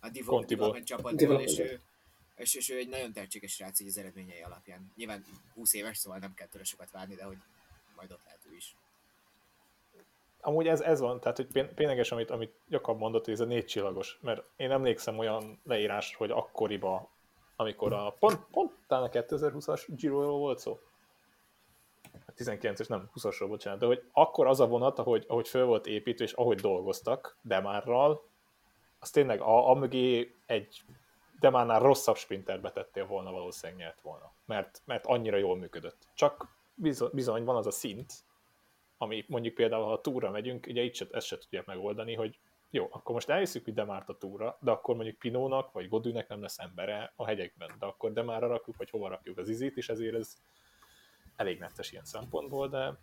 [0.01, 0.45] a Divo
[0.85, 1.81] csapatból, és ő,
[2.37, 4.93] és, és ő egy nagyon tehetséges srác így az eredményei alapján.
[4.97, 5.25] Nyilván
[5.55, 7.39] 20 éves, szóval nem kell tőle sokat várni, de hogy
[7.97, 8.77] majd ott lehet ő is
[10.47, 13.65] amúgy ez, ez van, tehát hogy tényleges, amit, amit Jakab mondott, hogy ez a négy
[13.65, 17.11] csillagos, mert én emlékszem olyan leírás, hogy akkoriba,
[17.57, 20.79] amikor a, pont, pont talán a 2020-as giro volt szó,
[22.37, 26.25] 19-es, nem, 20-asról, bocsánat, de hogy akkor az a vonat, ahogy, ahogy föl volt építve,
[26.25, 28.25] és ahogy dolgoztak Demárral,
[28.99, 30.83] az tényleg a, a mögé egy
[31.41, 36.09] Demárnál rosszabb sprinter betettél volna, valószínűleg nyert volna, mert, mert annyira jól működött.
[36.15, 38.13] Csak bizony, bizony van az a szint,
[38.97, 42.39] ami mondjuk például, ha a túra megyünk, ugye itt se, ezt se tudják megoldani, hogy
[42.71, 46.41] jó, akkor most elhiszük, hogy Demárt a túra, de akkor mondjuk Pinónak vagy Godűnek nem
[46.41, 50.15] lesz embere a hegyekben, de akkor Demára rakjuk, vagy hova rakjuk az izit, és ezért
[50.15, 50.37] ez
[51.37, 52.99] elég netes ilyen szempontból, de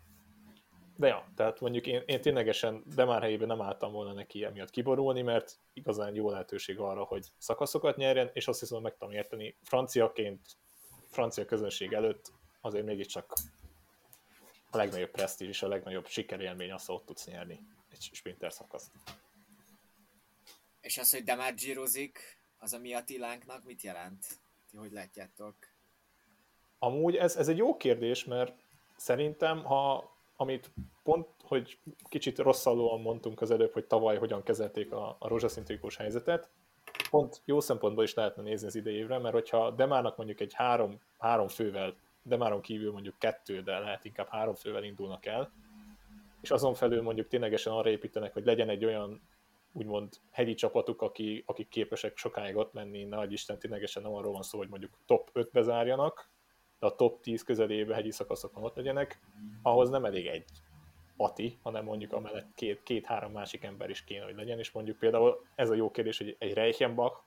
[0.96, 5.22] de ja, tehát mondjuk én, én ténylegesen Demár helyében nem álltam volna neki emiatt kiborulni,
[5.22, 10.40] mert igazán jó lehetőség arra, hogy szakaszokat nyerjen, és azt hiszem, meg tudom érteni, franciaként,
[11.06, 13.32] francia közönség előtt azért mégiscsak
[14.74, 17.60] a legnagyobb presztízs és a legnagyobb sikerélmény az, hogy ott tudsz nyerni
[17.90, 18.90] egy sprinter szakaszt.
[20.80, 24.26] És az, hogy Demár gyírozik, az a mi Attilánknak mit jelent?
[24.70, 25.54] Ti hogy látjátok?
[26.78, 28.52] Amúgy ez, ez egy jó kérdés, mert
[28.96, 30.70] szerintem, ha amit
[31.02, 36.50] pont, hogy kicsit rosszallóan mondtunk az előbb, hogy tavaly hogyan kezelték a, a rózsaszintűkós helyzetet,
[37.10, 41.48] pont jó szempontból is lehetne nézni az idejévre, mert hogyha Demárnak mondjuk egy három, három
[41.48, 45.52] fővel de máron kívül mondjuk kettő, de lehet inkább három fővel indulnak el,
[46.40, 49.22] és azon felül mondjuk ténylegesen arra építenek, hogy legyen egy olyan
[49.72, 54.42] úgymond hegyi csapatuk, aki, akik képesek sokáig ott menni, nagy Isten ténylegesen nem arról van
[54.42, 56.30] szó, hogy mondjuk top 5-be zárjanak,
[56.78, 59.20] de a top 10 közelébe hegyi szakaszokon ott legyenek,
[59.62, 60.44] ahhoz nem elég egy.
[61.16, 65.46] Ati, hanem mondjuk amellett két, két-három másik ember is kéne, hogy legyen, és mondjuk például
[65.54, 67.22] ez a jó kérdés, hogy egy Reichenbach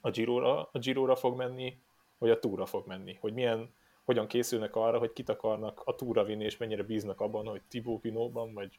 [0.00, 1.78] a Giro-ra, a Giro-ra fog menni,
[2.18, 3.74] vagy a túra fog menni, hogy milyen,
[4.06, 8.00] hogyan készülnek arra, hogy kit akarnak a túra vinni, és mennyire bíznak abban, hogy Thibaut
[8.00, 8.78] Pinotban, vagy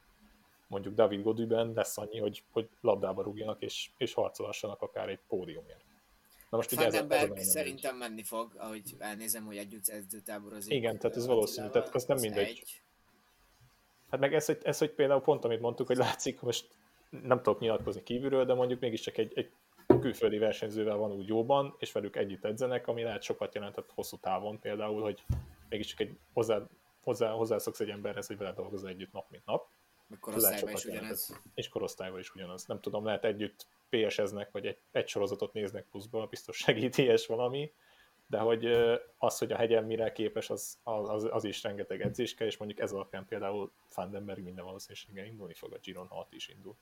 [0.66, 5.84] mondjuk David Godüben lesz annyi, hogy, hogy labdába rúgjanak, és, és harcolhassanak akár egy pódiumért.
[6.50, 6.94] Na most ugye ez,
[7.34, 10.72] ez szerintem menni fog, ahogy elnézem, hogy együtt edzőtáborozik.
[10.72, 12.46] Igen, tehát ez valószínű, tehát az nem mindegy.
[12.48, 12.82] Egy.
[14.10, 16.68] Hát meg ez, hogy, ez, hogy például pont amit mondtuk, hogy látszik, most
[17.10, 19.50] nem tudok nyilatkozni kívülről, de mondjuk mégiscsak egy, egy
[20.00, 24.60] külföldi versenyzővel van úgy jóban, és velük együtt edzenek, ami lehet sokat jelentett hosszú távon
[24.60, 25.24] például, hogy
[25.68, 26.66] mégiscsak egy hozzá,
[27.00, 29.68] hozzá, hozzászoksz egy emberhez, hogy vele dolgozz együtt nap, mint nap.
[30.06, 31.40] Meg korosztályban is ugyanez.
[31.54, 32.66] És korosztályban is ugyanaz.
[32.66, 37.72] Nem tudom, lehet együtt PS-eznek, vagy egy, egy sorozatot néznek pluszban, biztos segít ilyes valami,
[38.26, 38.66] de hogy
[39.18, 42.80] az, hogy a hegyen mire képes, az, az, az is rengeteg edzés kell, és mondjuk
[42.80, 46.76] ez alapján például Fandenberg minden valószínűséggel indulni fog a Giron, ha is indul.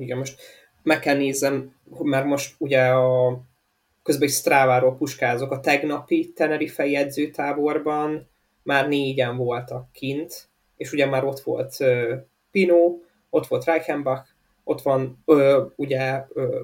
[0.00, 0.40] Igen, most
[0.82, 3.40] meg kell nézem, mert most ugye a
[4.02, 8.28] közben egy Stráváról puskázok, a tegnapi Tenerife edzőtáborban
[8.62, 12.12] már négyen voltak kint, és ugye már ott volt uh,
[12.50, 12.98] Pino,
[13.30, 14.28] ott volt Reichenbach,
[14.64, 16.54] ott van uh, ugye uh,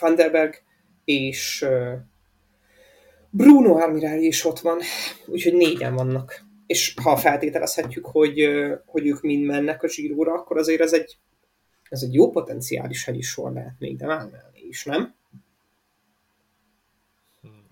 [0.00, 0.62] Vanderberg,
[1.04, 1.92] és uh,
[3.30, 4.78] Bruno Armirali is ott van,
[5.26, 6.44] úgyhogy négyen vannak.
[6.66, 8.48] És ha feltételezhetjük, hogy,
[8.86, 11.18] hogy ők mind mennek a zsíróra, akkor azért ez egy,
[11.88, 15.14] ez egy jó potenciális hegyi sor lehet még, de emelni is, nem?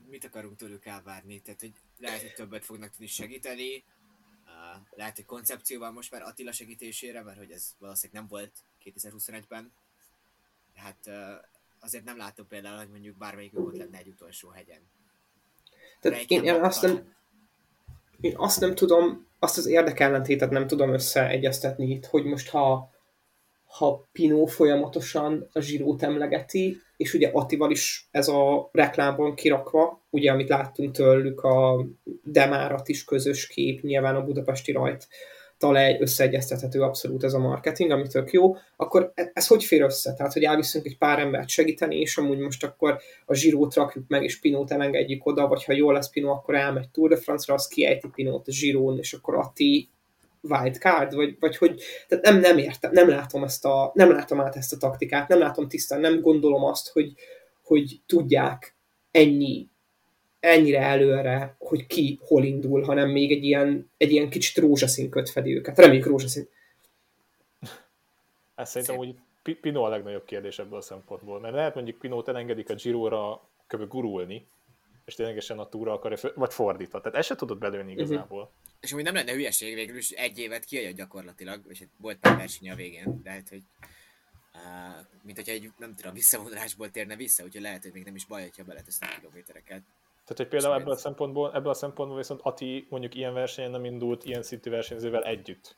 [0.08, 1.40] Mit akarunk tőlük elvárni?
[1.40, 3.84] Tehát, hogy lehet, hogy többet fognak tudni segíteni,
[4.90, 8.52] lehet, hogy koncepcióval most már Attila segítésére, mert hogy ez valószínűleg nem volt
[8.84, 9.72] 2021-ben.
[10.74, 11.10] Hát
[11.80, 14.80] azért nem látom például, hogy mondjuk bármelyik ott lenne egy utolsó hegyen.
[16.00, 17.14] Tehát én, én azt nem,
[18.20, 22.91] én azt nem tudom, azt az érdekellentétet nem tudom összeegyeztetni itt, hogy most ha
[23.78, 30.30] ha Pino folyamatosan a zsírót emlegeti, és ugye Attival is ez a reklámban kirakva, ugye
[30.30, 31.86] amit láttunk tőlük a
[32.24, 35.08] Demárat is közös kép, nyilván a budapesti rajt
[35.62, 40.14] talaj összeegyeztethető abszolút ez a marketing, ami tök jó, akkor e- ez hogy fér össze?
[40.14, 44.22] Tehát, hogy elviszünk egy pár embert segíteni, és amúgy most akkor a zsírót rakjuk meg,
[44.22, 47.68] és Pinót elengedjük oda, vagy ha jól lesz Pinó, akkor elmegy Tour de France-ra, az
[47.68, 49.88] kiejti Pinót a zsírón, és akkor Atti
[50.42, 54.56] wildcard, vagy, vagy hogy, tehát nem, nem értem, nem látom ezt a, nem látom át
[54.56, 57.14] ezt a taktikát, nem látom tisztán, nem gondolom azt, hogy,
[57.62, 58.76] hogy tudják
[59.10, 59.68] ennyi,
[60.40, 65.56] ennyire előre, hogy ki hol indul, hanem még egy ilyen, egy ilyen kicsit rózsaszín kötfedi
[65.56, 65.78] őket.
[65.78, 66.48] Reméljük rózsaszín.
[68.54, 69.14] Ezt szerintem úgy
[69.60, 73.88] Pino a legnagyobb kérdés ebből a szempontból, mert lehet mondjuk Pinót elengedik a Giro-ra kb.
[73.88, 74.46] gurulni,
[75.04, 77.00] és ténylegesen a túra akarja, vagy fordítva.
[77.00, 78.00] Tehát ezt se tudod belőni mhm.
[78.00, 78.40] igazából.
[78.40, 78.61] Uh-huh.
[78.82, 82.70] És amúgy nem lenne hülyeség végül is egy évet kiadja gyakorlatilag, és volt pár verseny
[82.70, 83.62] a végén, de hát, hogy
[84.54, 88.24] uh, mint hogyha egy, nem tudom, visszavonulásból térne vissza, úgyhogy lehet, hogy még nem is
[88.24, 89.82] baj, hogyha beletesznek kilométereket.
[90.24, 93.84] Tehát, hogy például ebből a, szempontból, ebből a szempontból viszont Ati mondjuk ilyen versenyen nem
[93.84, 95.76] indult, ilyen szintű versenyzővel együtt.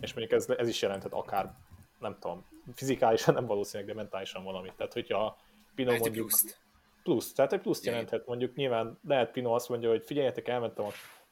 [0.00, 1.54] És mondjuk ez, ez is jelenthet akár,
[1.98, 4.72] nem tudom, fizikálisan nem valószínűleg, de mentálisan valamit.
[4.72, 5.38] Tehát, hogyha
[5.74, 6.26] Pino mondjuk...
[6.26, 6.58] Pluszt.
[7.02, 10.90] Plusz, tehát egy pluszt jelenthet, mondjuk nyilván lehet Pino azt mondja, hogy figyeljetek, elmentem a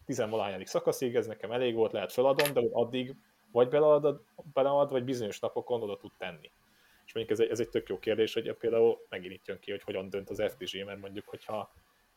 [0.08, 3.14] tizenvalahányadik szakaszig, ez nekem elég volt, lehet feladom, de addig
[3.52, 4.20] vagy belead,
[4.52, 6.50] belead, vagy bizonyos napokon oda tud tenni.
[7.06, 9.70] És mondjuk ez egy, ez egy tök jó kérdés, hogy például megint itt jön ki,
[9.70, 11.72] hogy hogyan dönt az FDG, mert mondjuk, hogyha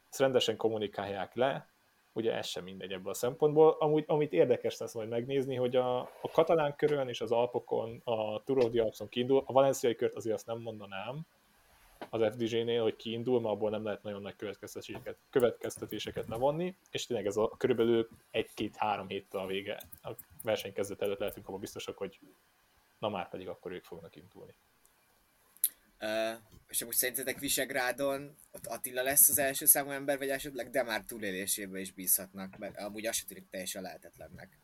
[0.09, 1.67] ezt rendesen kommunikálják le,
[2.13, 3.75] ugye ez sem mindegy ebből a szempontból.
[3.79, 8.43] Amúgy, amit érdekes lesz majd megnézni, hogy a, a katalán körön és az Alpokon, a
[8.43, 11.25] Tour of kiindul, a valenciai kört azért azt nem mondanám,
[12.13, 17.25] az FDG-nél, hogy kiindul, mert abból nem lehet nagyon nagy következtetéseket, következtetéseket levonni, és tényleg
[17.25, 20.09] ez a körülbelül egy-két-három héttel a vége, a
[20.43, 22.19] verseny kezdet előtt lehetünk abban biztosak, hogy
[22.99, 24.53] na már pedig akkor ők fognak indulni.
[26.01, 30.83] Uh, és amúgy szerintetek Visegrádon ott Attila lesz az első számú ember, vagy esetleg de
[30.83, 34.57] már túlélésébe is bízhatnak, mert amúgy azt sem tűnik teljesen lehetetlennek.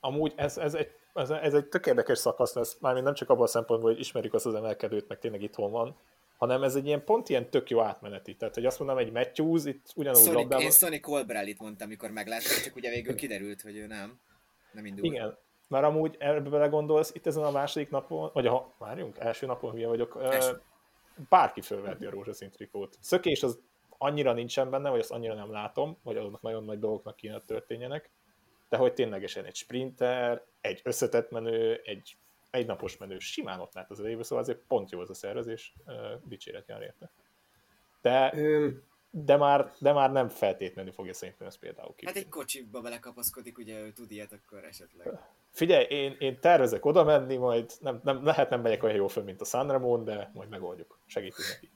[0.00, 3.42] Amúgy ez, ez egy ez, ez egy tök érdekes szakasz lesz, mármint nem csak abban
[3.42, 5.96] a szempontból, hogy ismerjük azt az emelkedőt, meg tényleg itthon van,
[6.36, 8.36] hanem ez egy ilyen pont ilyen tök jó átmeneti.
[8.36, 10.64] Tehát, hogy azt mondom, egy Matthews itt ugyanúgy Sonic, labdában...
[10.64, 14.20] Én Sonny Colbrellit mondtam, amikor megláttam, csak ugye végül kiderült, hogy ő nem.
[14.72, 15.04] Nem indul.
[15.04, 19.72] Igen, mert amúgy ebbe belegondolsz, itt ezen a második napon, vagy a, várjunk, első napon
[19.72, 20.60] hülye vagyok, első.
[21.28, 22.96] bárki fölverti a rózsaszín trikót.
[23.00, 23.58] Szökés az
[23.98, 28.10] annyira nincsen benne, vagy azt annyira nem látom, vagy azoknak nagyon nagy dolgoknak kéne történjenek,
[28.68, 32.16] de hogy ténylegesen egy sprinter, egy összetett menő, egy
[32.50, 35.74] egynapos menő simán ott lehet az elébe, szóval azért pont jó az a szervezés,
[36.24, 37.10] dicséret jár érte.
[38.02, 38.34] De...
[39.14, 42.06] De már, de már nem feltétlenül fogja szerintem ezt például ki.
[42.06, 45.08] Hát egy kocsiba belekapaszkodik, ugye ő tud ilyet, akkor esetleg.
[45.50, 49.22] Figyelj, én, én tervezek oda menni, majd nem, nem, lehet nem megyek olyan jól föl,
[49.22, 51.70] mint a San Ramon, de majd megoldjuk, segítünk neki.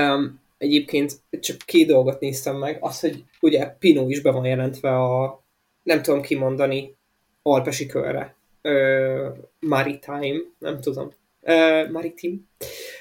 [0.00, 4.96] Um, egyébként csak két dolgot néztem meg, az, hogy ugye Pino is be van jelentve
[4.96, 5.42] a,
[5.82, 6.96] nem tudom kimondani,
[7.42, 8.34] Alpesi körre.
[8.62, 11.10] Uh, Maritime, nem tudom.
[11.40, 12.48] Uh, Maritim.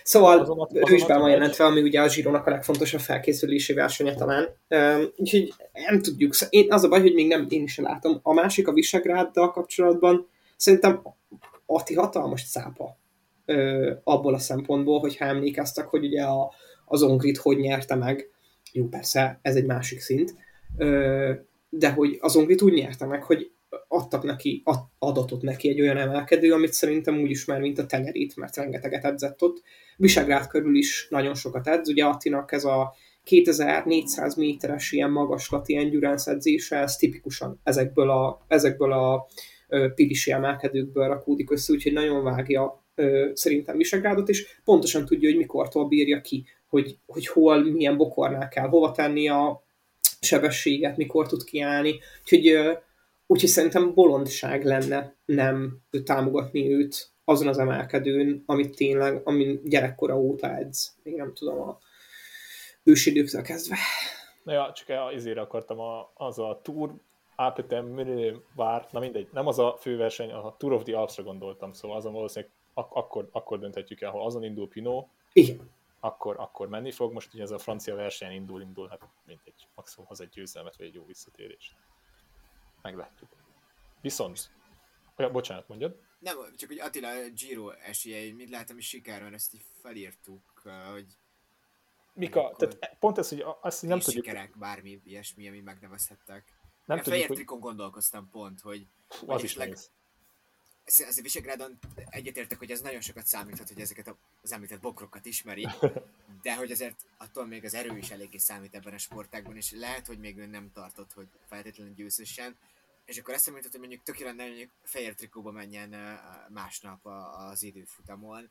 [0.03, 4.13] Szóval azon, ő is be van jelentve, ami ugye a Zsirónak a legfontosabb felkészülési versenye
[4.13, 4.47] talán.
[4.69, 6.33] Uh, úgyhogy nem tudjuk.
[6.49, 8.19] Én, az a baj, hogy még nem én is látom.
[8.23, 10.27] A másik a Visegráddal kapcsolatban
[10.57, 11.01] szerintem
[11.65, 12.97] Ati hatalmas cápa
[13.47, 16.51] uh, abból a szempontból, hogyha emlékeztek, hogy ugye a,
[16.85, 18.29] az Ongrit hogy nyerte meg.
[18.71, 20.33] Jó, persze, ez egy másik szint.
[20.77, 21.31] Uh,
[21.69, 23.51] de hogy az Ongrit úgy nyerte meg, hogy
[23.87, 24.63] adtak neki,
[24.99, 29.41] adatot neki egy olyan emelkedő, amit szerintem úgy ismer, mint a Tenerit, mert rengeteget edzett
[29.41, 29.61] ott.
[29.97, 36.31] Visegrád körül is nagyon sokat edz, ugye Attinak ez a 2400 méteres ilyen magaslati endurance
[36.31, 39.27] edzése, ez tipikusan ezekből a, ezekből a
[39.95, 42.83] pilisi emelkedőkből rakódik össze, úgyhogy nagyon vágja
[43.33, 48.67] szerintem Visegrádot, és pontosan tudja, hogy mikortól bírja ki, hogy, hogy hol, milyen bokornál kell
[48.67, 49.63] hova tenni a
[50.21, 51.99] sebességet, mikor tud kiállni.
[52.21, 52.57] Úgyhogy
[53.31, 60.55] Úgyhogy szerintem bolondság lenne nem támogatni őt azon az emelkedőn, amit tényleg, amin gyerekkora óta
[60.55, 60.95] edz.
[61.03, 61.77] Még nem tudom, a
[62.83, 63.75] ősidőktől kezdve.
[64.43, 66.93] Na ja, csak ezért akartam a, az a Tour
[67.35, 68.01] APTM
[68.55, 72.13] vár, na mindegy, nem az a főverseny, a Tour of the Alps-ra gondoltam, szóval azon
[72.13, 75.69] valószínűleg ak- akkor, akkor dönthetjük el, ha azon indul Pinot, Igen.
[75.99, 77.13] Akkor, akkor menni fog.
[77.13, 80.87] Most ugye ez a francia verseny indul, indul, hát mindegy, maximum hoz egy győzelmet, vagy
[80.87, 81.73] egy jó visszatérést
[82.81, 83.29] meglátjuk.
[84.01, 84.51] Viszont,
[85.17, 85.99] olyan, bocsánat, mondjad?
[86.19, 91.05] Nem, csak hogy Attila Giro esélyei, mit látom is sikáron, ezt így felírtuk, hogy
[92.13, 94.25] Mika, tehát pont ez, hogy azt nem tudjuk...
[94.25, 96.59] sikerek, bármi ilyesmi, ami megnevezhettek.
[96.85, 97.59] Nem Én tudjuk, fehér hogy...
[97.59, 98.87] gondolkoztam pont, hogy...
[99.09, 99.77] Fú, az is leg...
[100.85, 105.67] ez a Visegrádon egyetértek, hogy ez nagyon sokat számíthat, hogy ezeket az említett bokrokat ismeri,
[106.43, 110.07] de hogy azért attól még az erő is eléggé számít ebben a sportágban, és lehet,
[110.07, 112.55] hogy még ő nem tartott, hogy feltétlenül győzősen,
[113.05, 118.49] és akkor ezt említett, hogy mondjuk tökéletesen mondjuk fehér trikóba menjen másnap az időfutamon,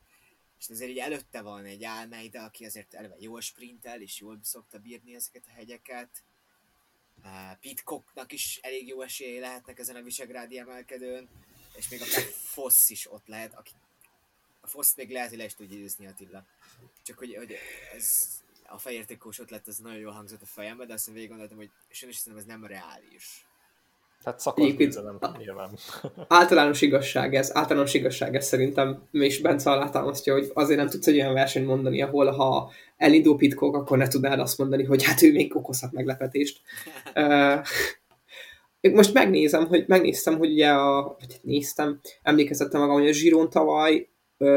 [0.59, 4.79] és azért így előtte van egy Almeida, aki azért eleve jól sprintel, és jól szokta
[4.79, 6.23] bírni ezeket a hegyeket.
[7.59, 11.29] Pitcocknak is elég jó esélye lehetnek ezen a Visegrádi emelkedőn,
[11.75, 13.71] és még akár Fosz is ott lehet, aki
[14.61, 16.45] a Fosz még lehet, hogy le is tudja győzni Attila.
[17.03, 17.55] Csak hogy, hogy
[17.95, 18.27] ez
[18.67, 21.69] a fehér trikós ötlet, ez nagyon jól hangzott a fejembe, de aztán végig gondoltam, hogy
[21.89, 23.45] sajnos szerintem ez nem reális.
[24.23, 25.77] Tehát szakaszbíze nem nyilván.
[26.27, 31.19] Általános igazság ez, általános igazság ez szerintem, és Bence alátámasztja, hogy azért nem tudsz egy
[31.19, 35.31] olyan versenyt mondani, ahol ha elindul Pitcock, akkor ne tudnád azt mondani, hogy hát ő
[35.31, 36.61] még okozhat meglepetést.
[38.81, 43.49] most megnézem, hogy megnéztem, hogy ugye a, vagy hát néztem, emlékezettem magam, hogy a Giron
[43.49, 44.09] tavaly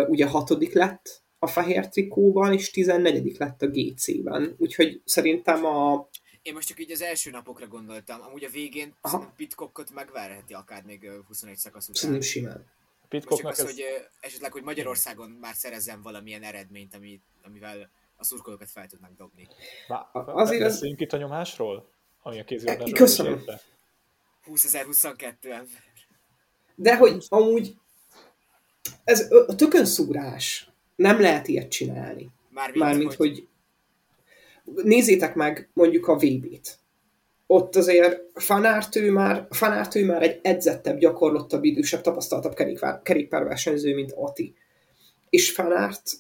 [0.09, 4.55] ugye hatodik lett a fehér trikóban, és 14 lett a GC-ben.
[4.59, 6.09] Úgyhogy szerintem a
[6.45, 8.21] én most csak így az első napokra gondoltam.
[8.23, 8.95] Amúgy a végén
[9.37, 12.01] Pitcockot megverheti akár még 21 szakasz után.
[12.01, 12.67] Szerintem simán.
[13.09, 13.67] Pitcocknak az, ez...
[13.67, 13.85] hogy
[14.21, 19.49] esetleg, hogy Magyarországon már szerezzen valamilyen eredményt, ami, amivel a szurkolókat fel tudnak dobni.
[19.89, 20.83] Bá, azért ez...
[20.83, 21.91] itt a nyomásról?
[22.23, 23.45] Ami a kézilabdásról Köszönöm.
[24.45, 25.83] 2022 ember.
[26.75, 27.75] De hogy amúgy
[29.05, 30.69] ez a tökön szúrás.
[30.97, 32.31] Nem lehet ilyet csinálni.
[32.51, 33.47] Mármint, Mármint hogy...
[34.65, 36.79] hogy nézzétek meg mondjuk a VB-t.
[37.47, 42.55] Ott azért Fanárt ő már, Fanárt ő már egy edzettebb, gyakorlottabb, idősebb, tapasztaltabb
[43.03, 44.55] kerékpárversenyző, mint Ati.
[45.31, 46.11] És Fanárt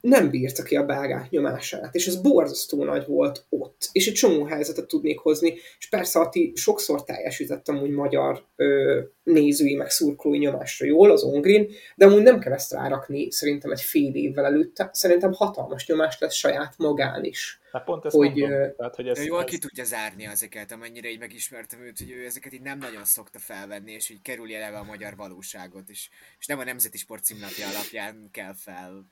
[0.00, 4.44] nem bírta ki a belgák nyomását, és ez borzasztó nagy volt ott, és egy csomó
[4.44, 10.86] helyzetet tudnék hozni, és persze Ati sokszor teljesítettem úgy magyar ö, nézői, meg szurkolói nyomásra
[10.86, 15.32] jól az Ongrin, de amúgy nem kell ezt rárakni szerintem egy fél évvel előtte, szerintem
[15.32, 17.60] hatalmas nyomás lesz saját magán is.
[17.72, 19.50] Hát pont ezt hogy, mondom, tehát, hogy ez, jól ez...
[19.50, 23.38] ki tudja zárni ezeket, amennyire így megismertem őt, hogy ő ezeket így nem nagyon szokta
[23.38, 26.08] felvenni, és így kerülje eleve a magyar valóságot, és,
[26.38, 29.06] és nem a Nemzeti Sport címlapja alapján kell fel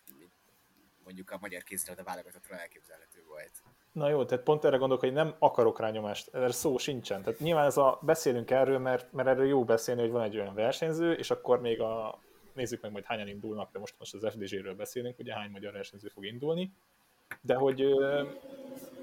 [1.09, 3.53] mondjuk a magyar kézilabda válogatottról elképzelhető volt.
[3.93, 7.23] Na jó, tehát pont erre gondolok, hogy nem akarok rá nyomást, erre szó sincsen.
[7.23, 10.55] Tehát nyilván ez a, beszélünk erről, mert, mert erről jó beszélni, hogy van egy olyan
[10.55, 12.19] versenyző, és akkor még a,
[12.53, 16.09] nézzük meg majd hányan indulnak, de most, most az FDG-ről beszélünk, ugye hány magyar versenyző
[16.09, 16.73] fog indulni,
[17.41, 17.85] de hogy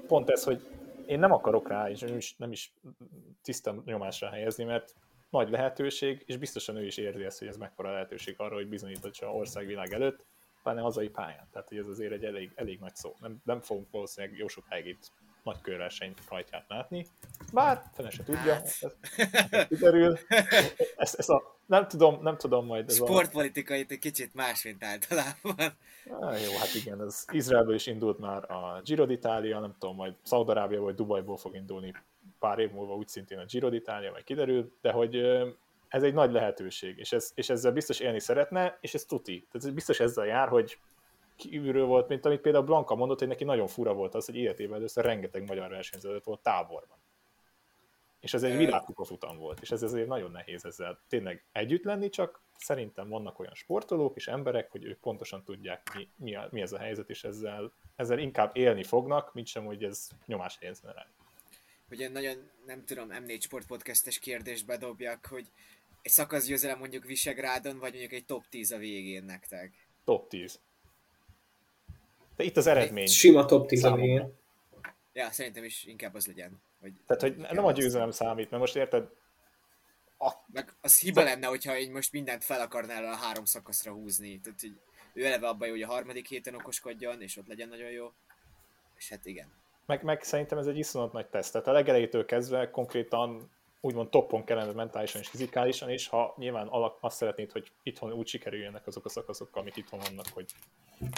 [0.06, 0.66] pont ez, hogy
[1.06, 2.72] én nem akarok rá, és nem is, nem is
[3.42, 4.94] tiszta nyomásra helyezni, mert
[5.30, 9.32] nagy lehetőség, és biztosan ő is érzi ezt, hogy ez mekkora lehetőség arra, hogy bizonyítsa
[9.32, 10.24] országvilág előtt,
[10.66, 11.48] pláne hazai pályán.
[11.52, 13.16] Tehát, hogy ez azért egy elég, elég nagy szó.
[13.20, 15.12] Nem, nem fogunk valószínűleg jó sokáig itt
[15.42, 17.06] nagy körverseny rajtját látni.
[17.52, 18.64] Bár fene se tudja, hát.
[18.64, 18.92] ez,
[19.50, 20.18] ez kiderül.
[20.96, 22.88] Ezt, ezt a, nem tudom, nem tudom majd.
[22.88, 23.84] Ez Sportpolitikai a...
[23.88, 25.76] egy kicsit más, mint általában.
[26.08, 30.14] Ah, jó, hát igen, ez Izraelből is indult már a Giro d'Italia, nem tudom, majd
[30.22, 31.94] Szaudarábia vagy Dubajból fog indulni
[32.38, 35.16] pár év múlva úgy szintén a Giro d'Italia, majd kiderül, de hogy
[35.88, 39.46] ez egy nagy lehetőség, és, ez, és ezzel biztos élni szeretne, és ez tuti.
[39.50, 40.78] Tehát ez biztos ezzel jár, hogy
[41.36, 44.76] kívülről volt, mint amit például Blanka mondott, hogy neki nagyon fura volt az, hogy életében
[44.76, 46.98] először rengeteg magyar versenyző volt táborban.
[48.20, 52.08] És ez egy világkupa futam volt, és ez ezért nagyon nehéz ezzel tényleg együtt lenni,
[52.08, 56.60] csak szerintem vannak olyan sportolók és emberek, hogy ők pontosan tudják, mi, mi, a, mi
[56.60, 60.92] ez a helyzet, és ezzel, ezzel inkább élni fognak, mint sem, hogy ez nyomás helyezne
[60.92, 61.06] rá.
[61.90, 65.46] Ugye nagyon, nem tudom, M4 Sport podcastes kérdést bedobjak, hogy
[66.02, 69.88] egy szakasz győzelem mondjuk Visegrádon, vagy mondjuk egy top 10 a végén nektek?
[70.04, 70.60] Top 10.
[72.36, 73.02] De itt az eredmény.
[73.02, 74.34] Egy sima top 10 a végén.
[75.12, 76.62] Ja, szerintem is inkább az legyen.
[76.80, 79.08] Hogy Tehát, hogy nem a győzelem számít, mert most érted,
[80.18, 80.32] a...
[80.46, 81.30] Meg az hiba De...
[81.30, 84.40] lenne, hogyha én most mindent fel akarnál a három szakaszra húzni.
[84.40, 84.80] Tehát, hogy
[85.12, 88.12] ő eleve abban jó, hogy a harmadik héten okoskodjon, és ott legyen nagyon jó.
[88.96, 89.52] És hát igen.
[89.86, 91.52] Meg, meg szerintem ez egy iszonyat nagy teszt.
[91.52, 93.50] Tehát a legelejétől kezdve konkrétan
[93.86, 98.26] úgymond toppon kellene mentálisan és fizikálisan is, ha nyilván alak, azt szeretnéd, hogy itthon úgy
[98.26, 100.52] sikerüljenek azok a szakaszok, amik itthon vannak, hogy,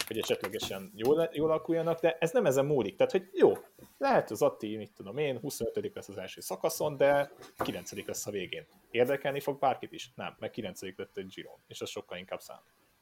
[0.06, 2.96] hogy esetlegesen jól, jól alakuljanak, de ez nem ezen múlik.
[2.96, 3.52] Tehát, hogy jó,
[3.98, 8.30] lehet az Atti, mit tudom én, 25 lesz az első szakaszon, de 9 lesz a
[8.30, 8.66] végén.
[8.90, 10.12] Érdekelni fog bárkit is?
[10.14, 12.60] Nem, meg 9 lett egy Giron, és az sokkal inkább szám.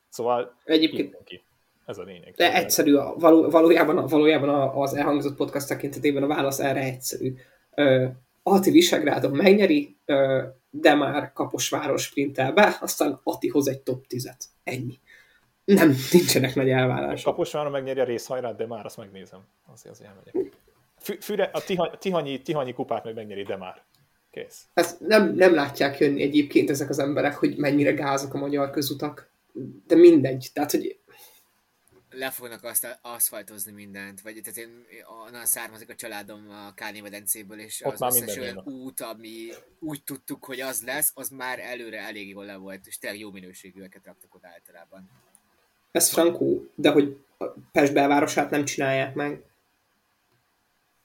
[0.09, 1.45] Szóval Egyébként ki.
[1.87, 2.35] Ez a lényeg.
[2.35, 4.49] De egyszerű, a, való, valójában, valójában
[4.79, 7.35] az elhangzott podcast tekintetében a válasz erre egyszerű.
[8.49, 9.97] Ati Visegrádon megnyeri,
[10.70, 14.40] de már Kaposváros sprintel be, aztán Ati hoz egy top 10-et.
[14.64, 14.99] Ennyi.
[15.64, 17.24] Nem, nincsenek nagy elvárások.
[17.24, 19.40] Kaposváron megnyeri a részhajrát, de már azt megnézem.
[19.72, 20.57] Azért azért elmegyek.
[21.20, 23.84] Füre, a tihany, tihanyi, tihanyi kupát meg megnyeri, de már.
[24.30, 24.64] Kész.
[24.74, 29.30] Ezt nem, nem látják jönni egyébként ezek az emberek, hogy mennyire gázok a magyar közutak.
[29.86, 30.51] De mindegy.
[30.53, 30.99] Tehát, hogy
[32.19, 34.87] le fognak azt aszfaltozni mindent, vagy tehát én
[35.27, 39.49] onnan származik a családom a Káni medencéből, és Ott az összes olyan út, ami
[39.79, 43.31] úgy tudtuk, hogy az lesz, az már előre elég jól le volt, és tényleg jó
[43.31, 45.11] minőségűeket raktak oda általában.
[45.91, 47.17] Ez frankó, de hogy
[47.73, 49.43] Pest belvárosát nem csinálják meg.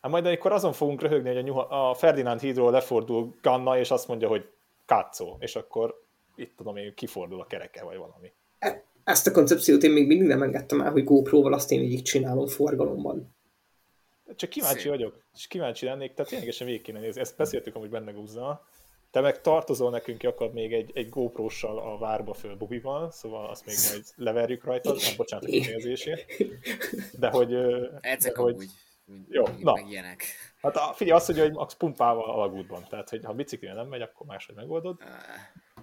[0.01, 3.91] Hát majd amikor azon fogunk röhögni, hogy a, Nyuha, a Ferdinánd hídról lefordul Ganna, és
[3.91, 4.49] azt mondja, hogy
[4.85, 6.03] Kátszó, és akkor
[6.35, 8.31] itt tudom én, kifordul a kereke, vagy valami.
[8.59, 12.01] E- ezt a koncepciót én még mindig nem engedtem el, hogy GoPro-val azt én végig
[12.01, 13.35] csinálom forgalomban.
[14.35, 14.89] Csak kíváncsi Szép.
[14.89, 17.21] vagyok, és kíváncsi lennék, tehát ténylegesen végig kéne nézni.
[17.21, 18.65] Ezt beszéltük amúgy benne Guzza.
[19.11, 23.65] Te meg tartozol nekünk akad még egy, egy GoPro-ssal a várba föl Bobival, szóval azt
[23.65, 26.25] még majd leverjük rajta, nem bocsánat a kifejezésért.
[27.19, 27.53] De hogy...
[28.01, 28.65] Ezek de, hogy...
[29.29, 29.79] Jó, na.
[29.89, 30.23] Ilyenek.
[30.61, 34.25] Hát figyelj, azt, hogy, hogy max pumpával alagútban, tehát hogy ha biciklivel nem megy, akkor
[34.25, 34.97] máshogy megoldod.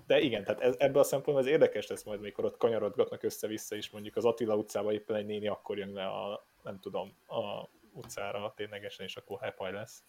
[0.09, 3.76] De igen, tehát ez, ebből a szempontból ez érdekes lesz majd, mikor ott kanyarodgatnak össze-vissza,
[3.76, 7.68] és mondjuk az Attila utcába éppen egy néni akkor jön le a, nem tudom, a
[7.92, 10.02] utcára ténylegesen, és akkor hepaj lesz.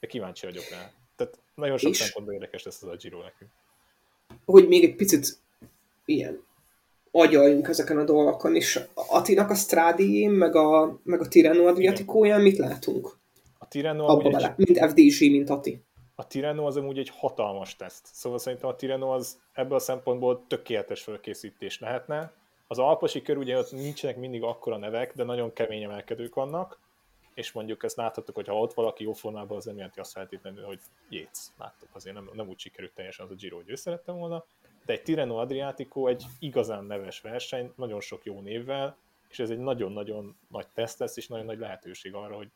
[0.00, 0.90] De kíváncsi vagyok rá.
[1.16, 3.50] Tehát nagyon sok és szempontból érdekes lesz az a Giro nekünk.
[4.44, 5.38] Hogy még egy picit
[6.04, 6.44] ilyen
[7.10, 12.58] agyaljunk ezeken a dolgokon, és Atinak a Stradién, meg a, meg a Tirreno Adriaticóján mit
[12.58, 13.16] látunk?
[13.58, 15.85] A Tirreno Abba bele, mint FDG, mint Ati
[16.18, 18.06] a Tireno az amúgy egy hatalmas teszt.
[18.06, 22.32] Szóval szerintem a Tireno az ebből a szempontból tökéletes felkészítés lehetne.
[22.66, 26.78] Az alposi kör ugye ott nincsenek mindig akkora nevek, de nagyon kemény emelkedők vannak,
[27.34, 30.64] és mondjuk ezt láthattuk, hogy ha ott valaki jó formában, az nem jelenti azt feltétlenül,
[30.64, 34.16] hogy jétsz, láttuk, azért nem, nem úgy sikerült teljesen az a Giro, hogy ő szerettem
[34.16, 34.44] volna,
[34.84, 38.96] de egy Tireno Adriatico egy igazán neves verseny, nagyon sok jó névvel,
[39.28, 42.50] és ez egy nagyon-nagyon nagy teszt lesz, és nagyon nagy lehetőség arra, hogy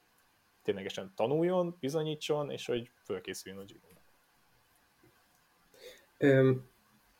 [0.63, 3.91] ténylegesen tanuljon, bizonyítson, és hogy fölkészüljön a giro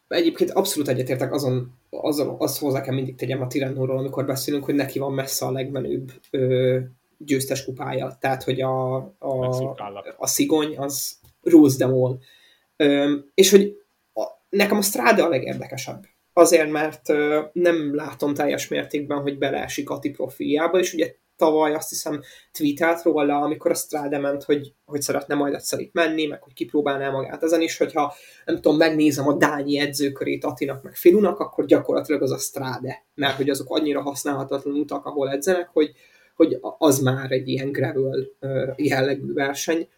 [0.09, 4.75] Egyébként abszolút egyetértek azon, azon azt hozzá kell mindig tegyem a Tirennóról, amikor beszélünk, hogy
[4.75, 6.79] neki van messze a legmenőbb ö,
[7.19, 8.17] győztes kupája.
[8.21, 9.75] Tehát, hogy a, a,
[10.17, 11.19] a szigony az
[11.79, 12.19] all.
[12.77, 13.83] Ö, és hogy
[14.15, 16.07] a, nekem a Strade a legérdekesebb.
[16.33, 21.89] Azért, mert ö, nem látom teljes mértékben, hogy beleesik Ati profiljába, és ugye tavaly azt
[21.89, 22.21] hiszem
[22.53, 26.53] tweetelt róla, amikor a Strade ment, hogy, hogy szeretne majd egyszer itt menni, meg hogy
[26.53, 28.15] kipróbálná magát ezen is, hogyha
[28.45, 33.37] nem tudom, megnézem a Dányi edzőkörét Atinak meg Filunak, akkor gyakorlatilag az a Strade, mert
[33.37, 35.93] hogy azok annyira használhatatlan utak, ahol edzenek, hogy,
[36.37, 38.27] hogy az már egy ilyen gravel
[38.77, 39.89] jellegű verseny.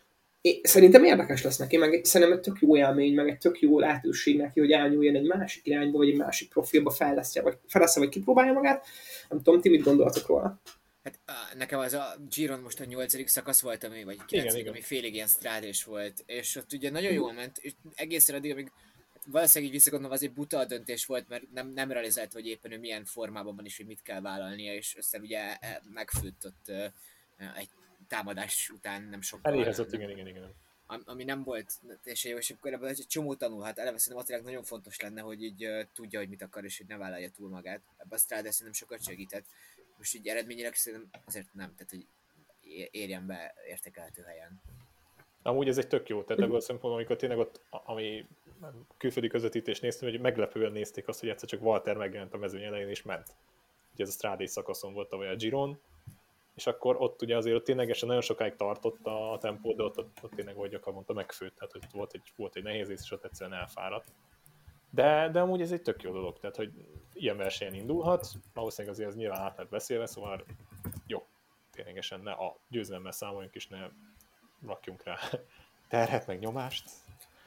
[0.40, 3.78] Én, szerintem érdekes lesz neki, meg szerintem egy tök jó élmény, meg egy tök jó
[3.78, 8.10] lehetőség neki, hogy elnyúljon egy másik irányba, vagy egy másik profilba fejlesztje, vagy fejlesztje, vagy
[8.10, 8.86] kipróbálja magát.
[9.28, 10.60] Nem tudom, ti mit gondoltok róla?
[11.02, 11.18] Hát
[11.54, 15.26] nekem az a Giron most a nyolcadik szakasz volt, ami, vagy kilencedik, ami félig ilyen
[15.26, 18.72] strádés volt, és ott ugye nagyon jól ment, és egészen addig, amíg
[19.14, 22.46] hát valószínűleg így visszagondolva az egy buta a döntés volt, mert nem, nem realizált, hogy
[22.46, 26.46] éppen ő milyen formában van, és hogy mit kell vállalnia, és aztán ugye e, megfőtt
[26.46, 26.72] ott
[27.56, 27.68] egy
[28.08, 29.52] támadás után nem sokkal.
[29.52, 30.54] Eléhezott, igen, igen, igen
[31.04, 33.78] ami nem volt és jó, és akkor ebből egy csomó tanulhat.
[33.78, 36.96] Eleve szerintem Attilának nagyon fontos lenne, hogy így tudja, hogy mit akar, és hogy ne
[36.96, 37.80] vállalja túl magát.
[37.96, 39.44] Ebben a Strada szerintem sokat segített.
[40.02, 42.06] Most így eredményileg szerintem azért nem, tehát hogy
[42.90, 44.62] érjen be értékelhető helyen.
[45.42, 48.26] Amúgy ez egy tök jó, tehát ebből a szempontból, amikor tényleg ott, ami
[48.96, 52.88] külföldi közvetítés néztem, hogy meglepően nézték azt, hogy egyszer csak Walter megjelent a mezőny elején
[52.88, 53.36] és ment.
[53.92, 55.80] Ugye ez a Strádé szakaszon volt tavaly a Giron,
[56.54, 60.18] és akkor ott ugye azért ott ténylegesen nagyon sokáig tartott a, tempó, de ott, ott,
[60.22, 63.24] ott tényleg, ahogy akar mondta, megfőtt, tehát hogy volt egy, volt egy nehéz és ott
[63.24, 64.12] egyszerűen elfáradt.
[64.94, 66.72] De, de amúgy ez egy tök jó dolog, tehát hogy
[67.12, 70.44] ilyen versenyen indulhat, valószínűleg azért ez nyilván át lett beszélve, szóval
[71.06, 71.26] jó,
[71.70, 73.88] ténylegesen ne a győzelemmel számoljunk, és ne
[74.66, 75.18] rakjunk rá
[75.88, 76.90] terhet, meg nyomást.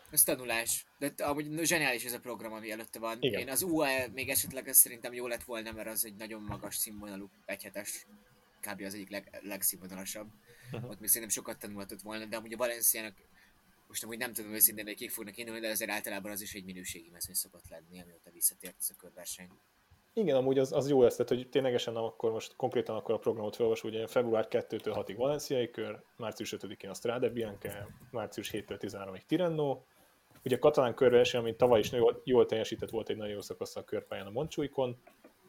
[0.09, 0.85] Ez tanulás.
[0.97, 3.17] De amúgy zseniális ez a program, ami előtte van.
[3.19, 3.39] Igen.
[3.39, 6.75] Én az UAE még esetleg ez szerintem jó lett volna, mert az egy nagyon magas
[6.75, 8.05] színvonalú egyhetes
[8.59, 8.81] kb.
[8.81, 10.27] az egyik leg, legszínvonalasabb.
[10.71, 10.89] Uh-huh.
[10.89, 13.13] Ott még szerintem sokat tanulhatott volna, de amúgy a Valenciának
[13.87, 16.63] most amúgy nem tudom őszintén, hogy kik fognak indulni, de azért általában az is egy
[16.63, 19.49] minőségi mezőny szokott lenni, amióta visszatért ez a körverseny.
[20.13, 23.87] Igen, amúgy az, az jó tehát hogy ténylegesen akkor most konkrétan akkor a programot felolvasó,
[23.87, 29.81] ugye február 2-től 6-ig Valenciai kör, március 5-én a Strade Bianca, március 7-től 13-ig Tirreno,
[30.43, 33.75] ugye a katalán körverseny, amit tavaly is jól, jól teljesített, volt egy nagyon jó szakasz
[33.75, 34.97] a körpályán a Montjuikon,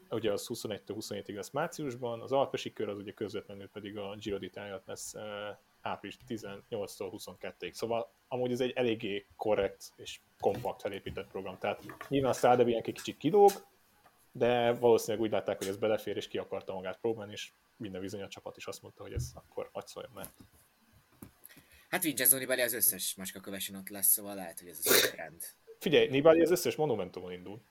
[0.09, 4.37] ugye az 21-től 27-ig lesz márciusban, az Alpesi kör az ugye közvetlenül pedig a Giro
[4.39, 5.13] d'Italia lesz
[5.87, 7.71] április 18-tól 22-ig.
[7.71, 11.57] Szóval amúgy ez egy eléggé korrekt és kompakt felépített program.
[11.57, 13.51] Tehát nyilván Strade egy kicsit kidóg,
[14.31, 18.21] de valószínűleg úgy látták, hogy ez belefér, és ki akarta magát próbálni, és minden bizony
[18.21, 20.31] a csapat is azt mondta, hogy ez akkor hagy szóljon mert.
[21.89, 25.43] Hát Vincenzo Nibali az összes macska kövesen ott lesz, szóval lehet, hogy ez az rend.
[25.79, 27.61] Figyelj, Nibali az összes monumentumon indul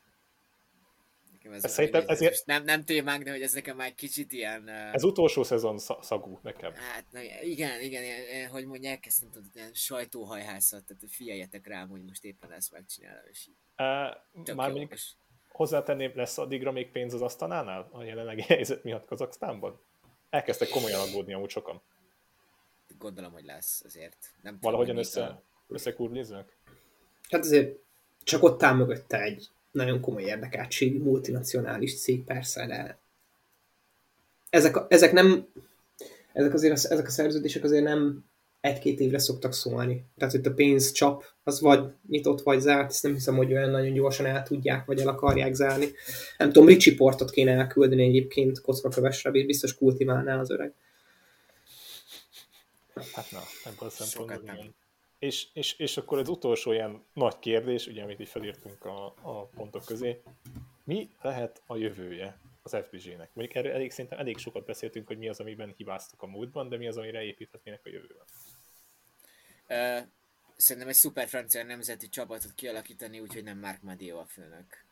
[1.47, 2.47] nekem ez, ez szerintem ezért...
[2.47, 4.63] nem, nem témánk, de hogy ez nekem már kicsit ilyen...
[4.63, 4.95] Uh...
[4.95, 6.73] Ez utolsó szezon szagú nekem.
[6.73, 11.89] Hát, na, igen, igen, ilyen, hogy mondják ezt, nem tudom, ilyen sajtóhajhászat, tehát figyeljetek rám,
[11.89, 13.55] hogy most éppen ezt megcsinálom, és így.
[14.45, 14.95] Uh, már mondjuk
[15.49, 19.81] hozzátenném, lesz addigra még pénz az asztalánál a jelenlegi helyzet miatt Kazaksztánban?
[20.31, 21.83] Elkezdtek komolyan aggódni amúgy sokan.
[22.99, 24.17] Gondolom, hogy lesz azért.
[24.43, 26.57] Nem Valahogyan össze, összekurliznak?
[27.31, 27.79] Hát azért
[28.23, 32.99] csak ott áll mögötte egy nagyon komoly érdekeltségű multinacionális cég persze, de
[34.51, 35.47] ezek, ezek nem
[36.33, 38.25] ezek azért a, ezek a szerződések azért nem
[38.61, 40.05] egy-két évre szoktak szólni.
[40.19, 43.93] Tehát itt a pénzcsap az vagy nyitott, vagy zárt, ezt nem hiszem, hogy olyan nagyon
[43.93, 45.89] gyorsan el tudják, vagy el akarják zárni.
[46.39, 50.73] Nem tudom, Ricsi Portot kéne elküldeni egyébként kockakövesre, biztos kultiválná az öreg.
[53.13, 54.75] Hát na, ebből a szempontból
[55.27, 59.45] és, és, és akkor az utolsó ilyen nagy kérdés, ugye, amit így felírtunk a, a
[59.45, 60.23] pontok közé,
[60.85, 63.31] mi lehet a jövője az FPG-nek?
[63.35, 66.77] Mondjuk erről elég, szerintem elég sokat beszéltünk, hogy mi az, amiben hibáztak a múltban, de
[66.77, 68.27] mi az, amire építhetnének a jövőben?
[69.69, 70.09] Uh,
[70.57, 74.85] szerintem egy szuper francia nemzeti csapatot kialakítani, úgyhogy nem Mark Madio a főnök.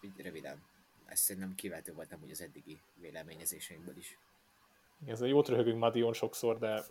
[0.00, 0.62] Így röviden.
[1.06, 4.18] Ez szerintem kivető volt amúgy az eddigi véleményezéseinkből is.
[5.06, 6.84] Ez a jót röhögünk Madion sokszor, de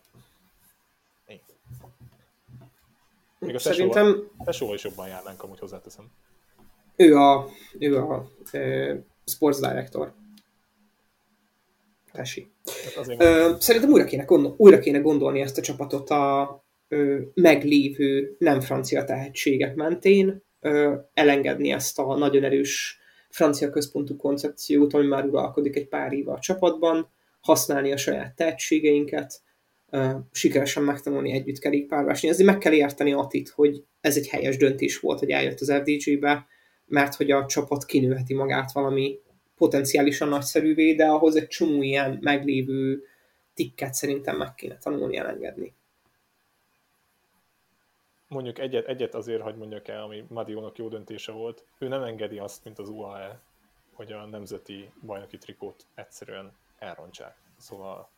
[3.44, 4.32] még a Szerintem...
[4.46, 6.12] Tesóval is jobban járnánk, amúgy hozzáteszem.
[6.96, 7.50] Ő a,
[7.80, 8.96] ő a e,
[9.26, 10.14] sports director.
[12.12, 12.52] Tesi.
[12.96, 18.62] Hát szerintem újra kéne, gondol, újra kéne gondolni ezt a csapatot a ö, meglévő nem
[18.62, 23.00] francia tehetségek mentén, ö, elengedni ezt a nagyon erős
[23.30, 27.10] francia központú koncepciót, ami már uralkodik egy pár éve a csapatban,
[27.42, 29.42] használni a saját tehetségeinket,
[30.32, 32.44] sikeresen megtanulni együtt kerékpárversenyezni.
[32.44, 36.48] Meg kell érteni Atit, hogy ez egy helyes döntés volt, hogy eljött az FDG-be,
[36.86, 39.20] mert hogy a csapat kinőheti magát valami
[39.58, 43.04] potenciálisan nagyszerűvé, de ahhoz egy csomó ilyen meglévő
[43.54, 45.74] tikket szerintem meg kéne tanulni elengedni.
[48.28, 52.38] Mondjuk egyet, egyet azért, hogy mondjak el, ami Madiónak jó döntése volt, ő nem engedi
[52.38, 53.42] azt, mint az UAE,
[53.94, 57.36] hogy a nemzeti bajnoki trikót egyszerűen elrontsák.
[57.58, 58.10] Szóval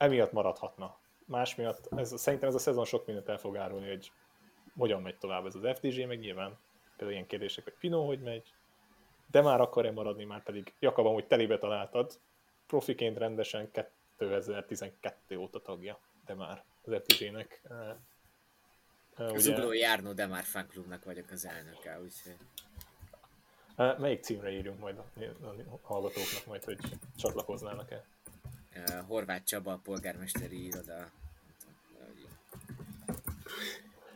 [0.00, 0.98] emiatt maradhatna.
[1.24, 4.12] Más miatt, ez, szerintem ez a szezon sok mindent el fog árulni, hogy
[4.76, 8.54] hogyan megy tovább ez az FDG, meg nyilván például ilyen kérdések, hogy Pino hogy megy,
[9.30, 12.20] de már akar-e maradni, már pedig Jakab hogy telébe találtad,
[12.66, 13.70] profiként rendesen
[14.16, 17.62] 2012 óta tagja, de már az FDG-nek.
[19.18, 19.36] Uh,
[19.68, 22.36] uh, Járnó, de már fanklubnak vagyok az elnöke, úgyhogy...
[23.98, 25.04] Melyik címre írjunk majd a
[25.82, 26.78] hallgatóknak majd, hogy
[27.16, 28.04] csatlakoznának-e?
[29.06, 31.10] Horváth Csaba, polgármesteri iroda.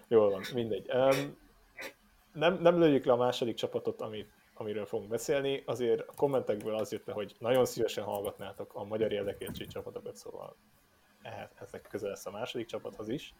[0.08, 0.90] Jól van, mindegy.
[0.94, 1.36] Um,
[2.32, 5.62] nem, nem lőjük le a második csapatot, amit, amiről fogunk beszélni.
[5.66, 10.56] Azért a kommentekből az jött le, hogy nagyon szívesen hallgatnátok a magyar érdekeltség csapatokat, szóval
[11.60, 13.34] ezek közel lesz a második csapathoz is.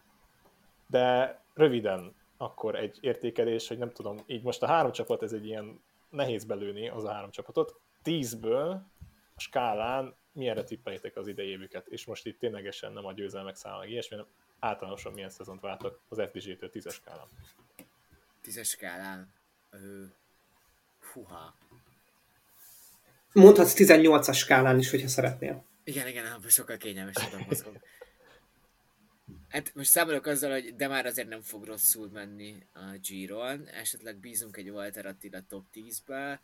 [0.87, 5.47] De röviden akkor egy értékelés, hogy nem tudom, így most a három csapat, ez egy
[5.47, 7.81] ilyen nehéz belőni az a három csapatot.
[8.03, 8.83] Tízből
[9.35, 13.91] a skálán milyenre tippeljétek az idejévüket, és most itt ténylegesen nem a győzelmek száma, meg
[13.91, 17.27] ilyesmi, hanem általánosan milyen szezont váltak az FDG-től tízes skálán.
[18.41, 19.33] Tízes skálán?
[19.71, 20.05] Ö...
[21.13, 21.55] Húha.
[23.33, 25.65] Mondhatsz 18-as skálán is, hogyha szeretnél.
[25.85, 27.77] Igen, igen, abban sokkal kényelmesebben mozgok.
[29.49, 34.17] Hát most számolok azzal, hogy de már azért nem fog rosszul menni a Giron, esetleg
[34.17, 36.41] bízunk egy Walter Attila top 10-be.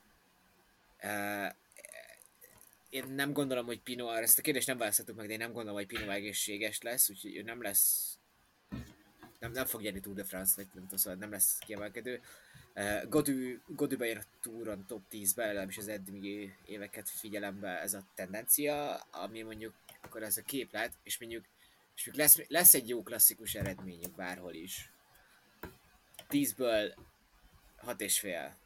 [2.90, 5.76] Én nem gondolom, hogy Pino, ezt a kérdést nem választhatok meg, de én nem gondolom,
[5.76, 8.18] hogy Pino egészséges lesz, úgyhogy ő nem lesz
[9.40, 12.20] nem, nem fog nyerni Tour de France, vagy nem tudom, szóval nem lesz kiemelkedő.
[12.74, 18.06] Uh, Godu, Godu bejön a túron top 10-be, legalábbis az eddigi éveket figyelembe ez a
[18.14, 21.44] tendencia, ami mondjuk akkor ez a képlet, és mondjuk,
[21.94, 24.90] és mondjuk lesz, lesz egy jó klasszikus eredményük bárhol is.
[26.28, 26.96] 10-ből
[27.76, 28.56] 6 és fél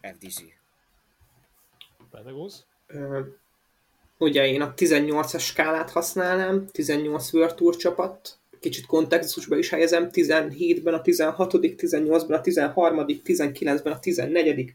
[0.00, 0.58] FDG.
[2.10, 2.66] Pedagóz?
[4.18, 10.94] Ugye én a 18-as skálát használnám, 18 World Tour csapat, kicsit kontextusba is helyezem, 17-ben
[10.94, 14.74] a 16 18-ban a 13 19-ben a 14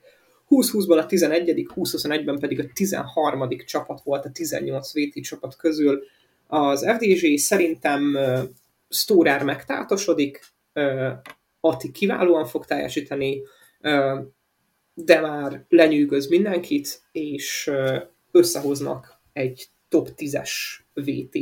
[0.49, 6.03] 20-20-ban a 11 20-21-ben pedig a 13 csapat volt a 18 VT csapat közül.
[6.47, 8.39] Az FDG szerintem uh,
[8.89, 11.11] Storer megtátosodik, uh,
[11.59, 13.41] Ati kiválóan fog teljesíteni,
[13.81, 14.19] uh,
[14.93, 17.71] de már lenyűgöz mindenkit, és
[18.31, 20.51] összehoznak egy top 10-es
[20.93, 21.37] VT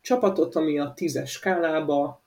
[0.00, 2.22] csapatot, ami a tízes skálába,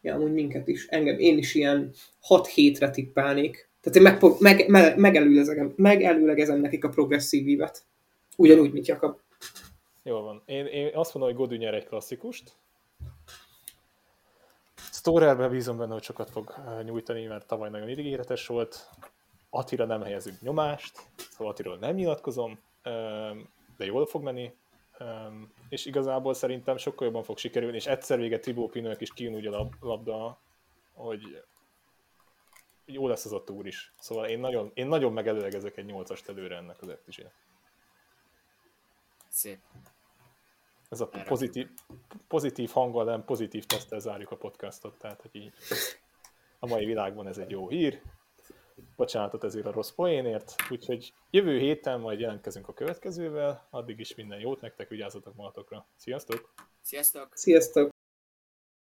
[0.00, 3.70] ja, amúgy minket is, engem, én is ilyen 6 hétre tippelnék.
[3.80, 7.82] Tehát én meg, meg, meg, megelőlegezem, megelőlegezem nekik a progresszív ívet.
[8.36, 9.18] Ugyanúgy, mint Jakab.
[10.02, 10.42] Jól van.
[10.46, 12.52] Én, én azt mondom, hogy Godű nyer egy klasszikust.
[14.76, 16.54] Storerbe bízom benne, hogy sokat fog
[16.84, 18.88] nyújtani, mert tavaly nagyon ígéretes volt.
[19.54, 22.58] Attila nem helyezünk nyomást, szóval Attiról nem nyilatkozom,
[23.76, 24.54] de jól fog menni
[25.68, 29.46] és igazából szerintem sokkal jobban fog sikerülni, és egyszer vége Tibó Pinőnek is kijön úgy
[29.46, 30.40] a labda,
[30.92, 31.44] hogy
[32.84, 33.92] jó lesz az a túr is.
[33.98, 37.30] Szóval én nagyon, én nagyon megelőlegezek egy 8-as előre ennek az ftg
[39.28, 39.58] Szép.
[40.88, 41.68] Ez a pozitív,
[42.28, 45.52] pozitív hanggal, nem pozitív tesztel zárjuk a podcastot, tehát hogy így
[46.58, 48.02] a mai világban ez egy jó hír
[48.96, 54.40] bocsánatot ezért a rossz poénért, úgyhogy jövő héten majd jelentkezünk a következővel, addig is minden
[54.40, 55.86] jót nektek, vigyázzatok magatokra.
[55.96, 56.54] Sziasztok!
[56.80, 57.28] Sziasztok!
[57.34, 57.90] Sziasztok!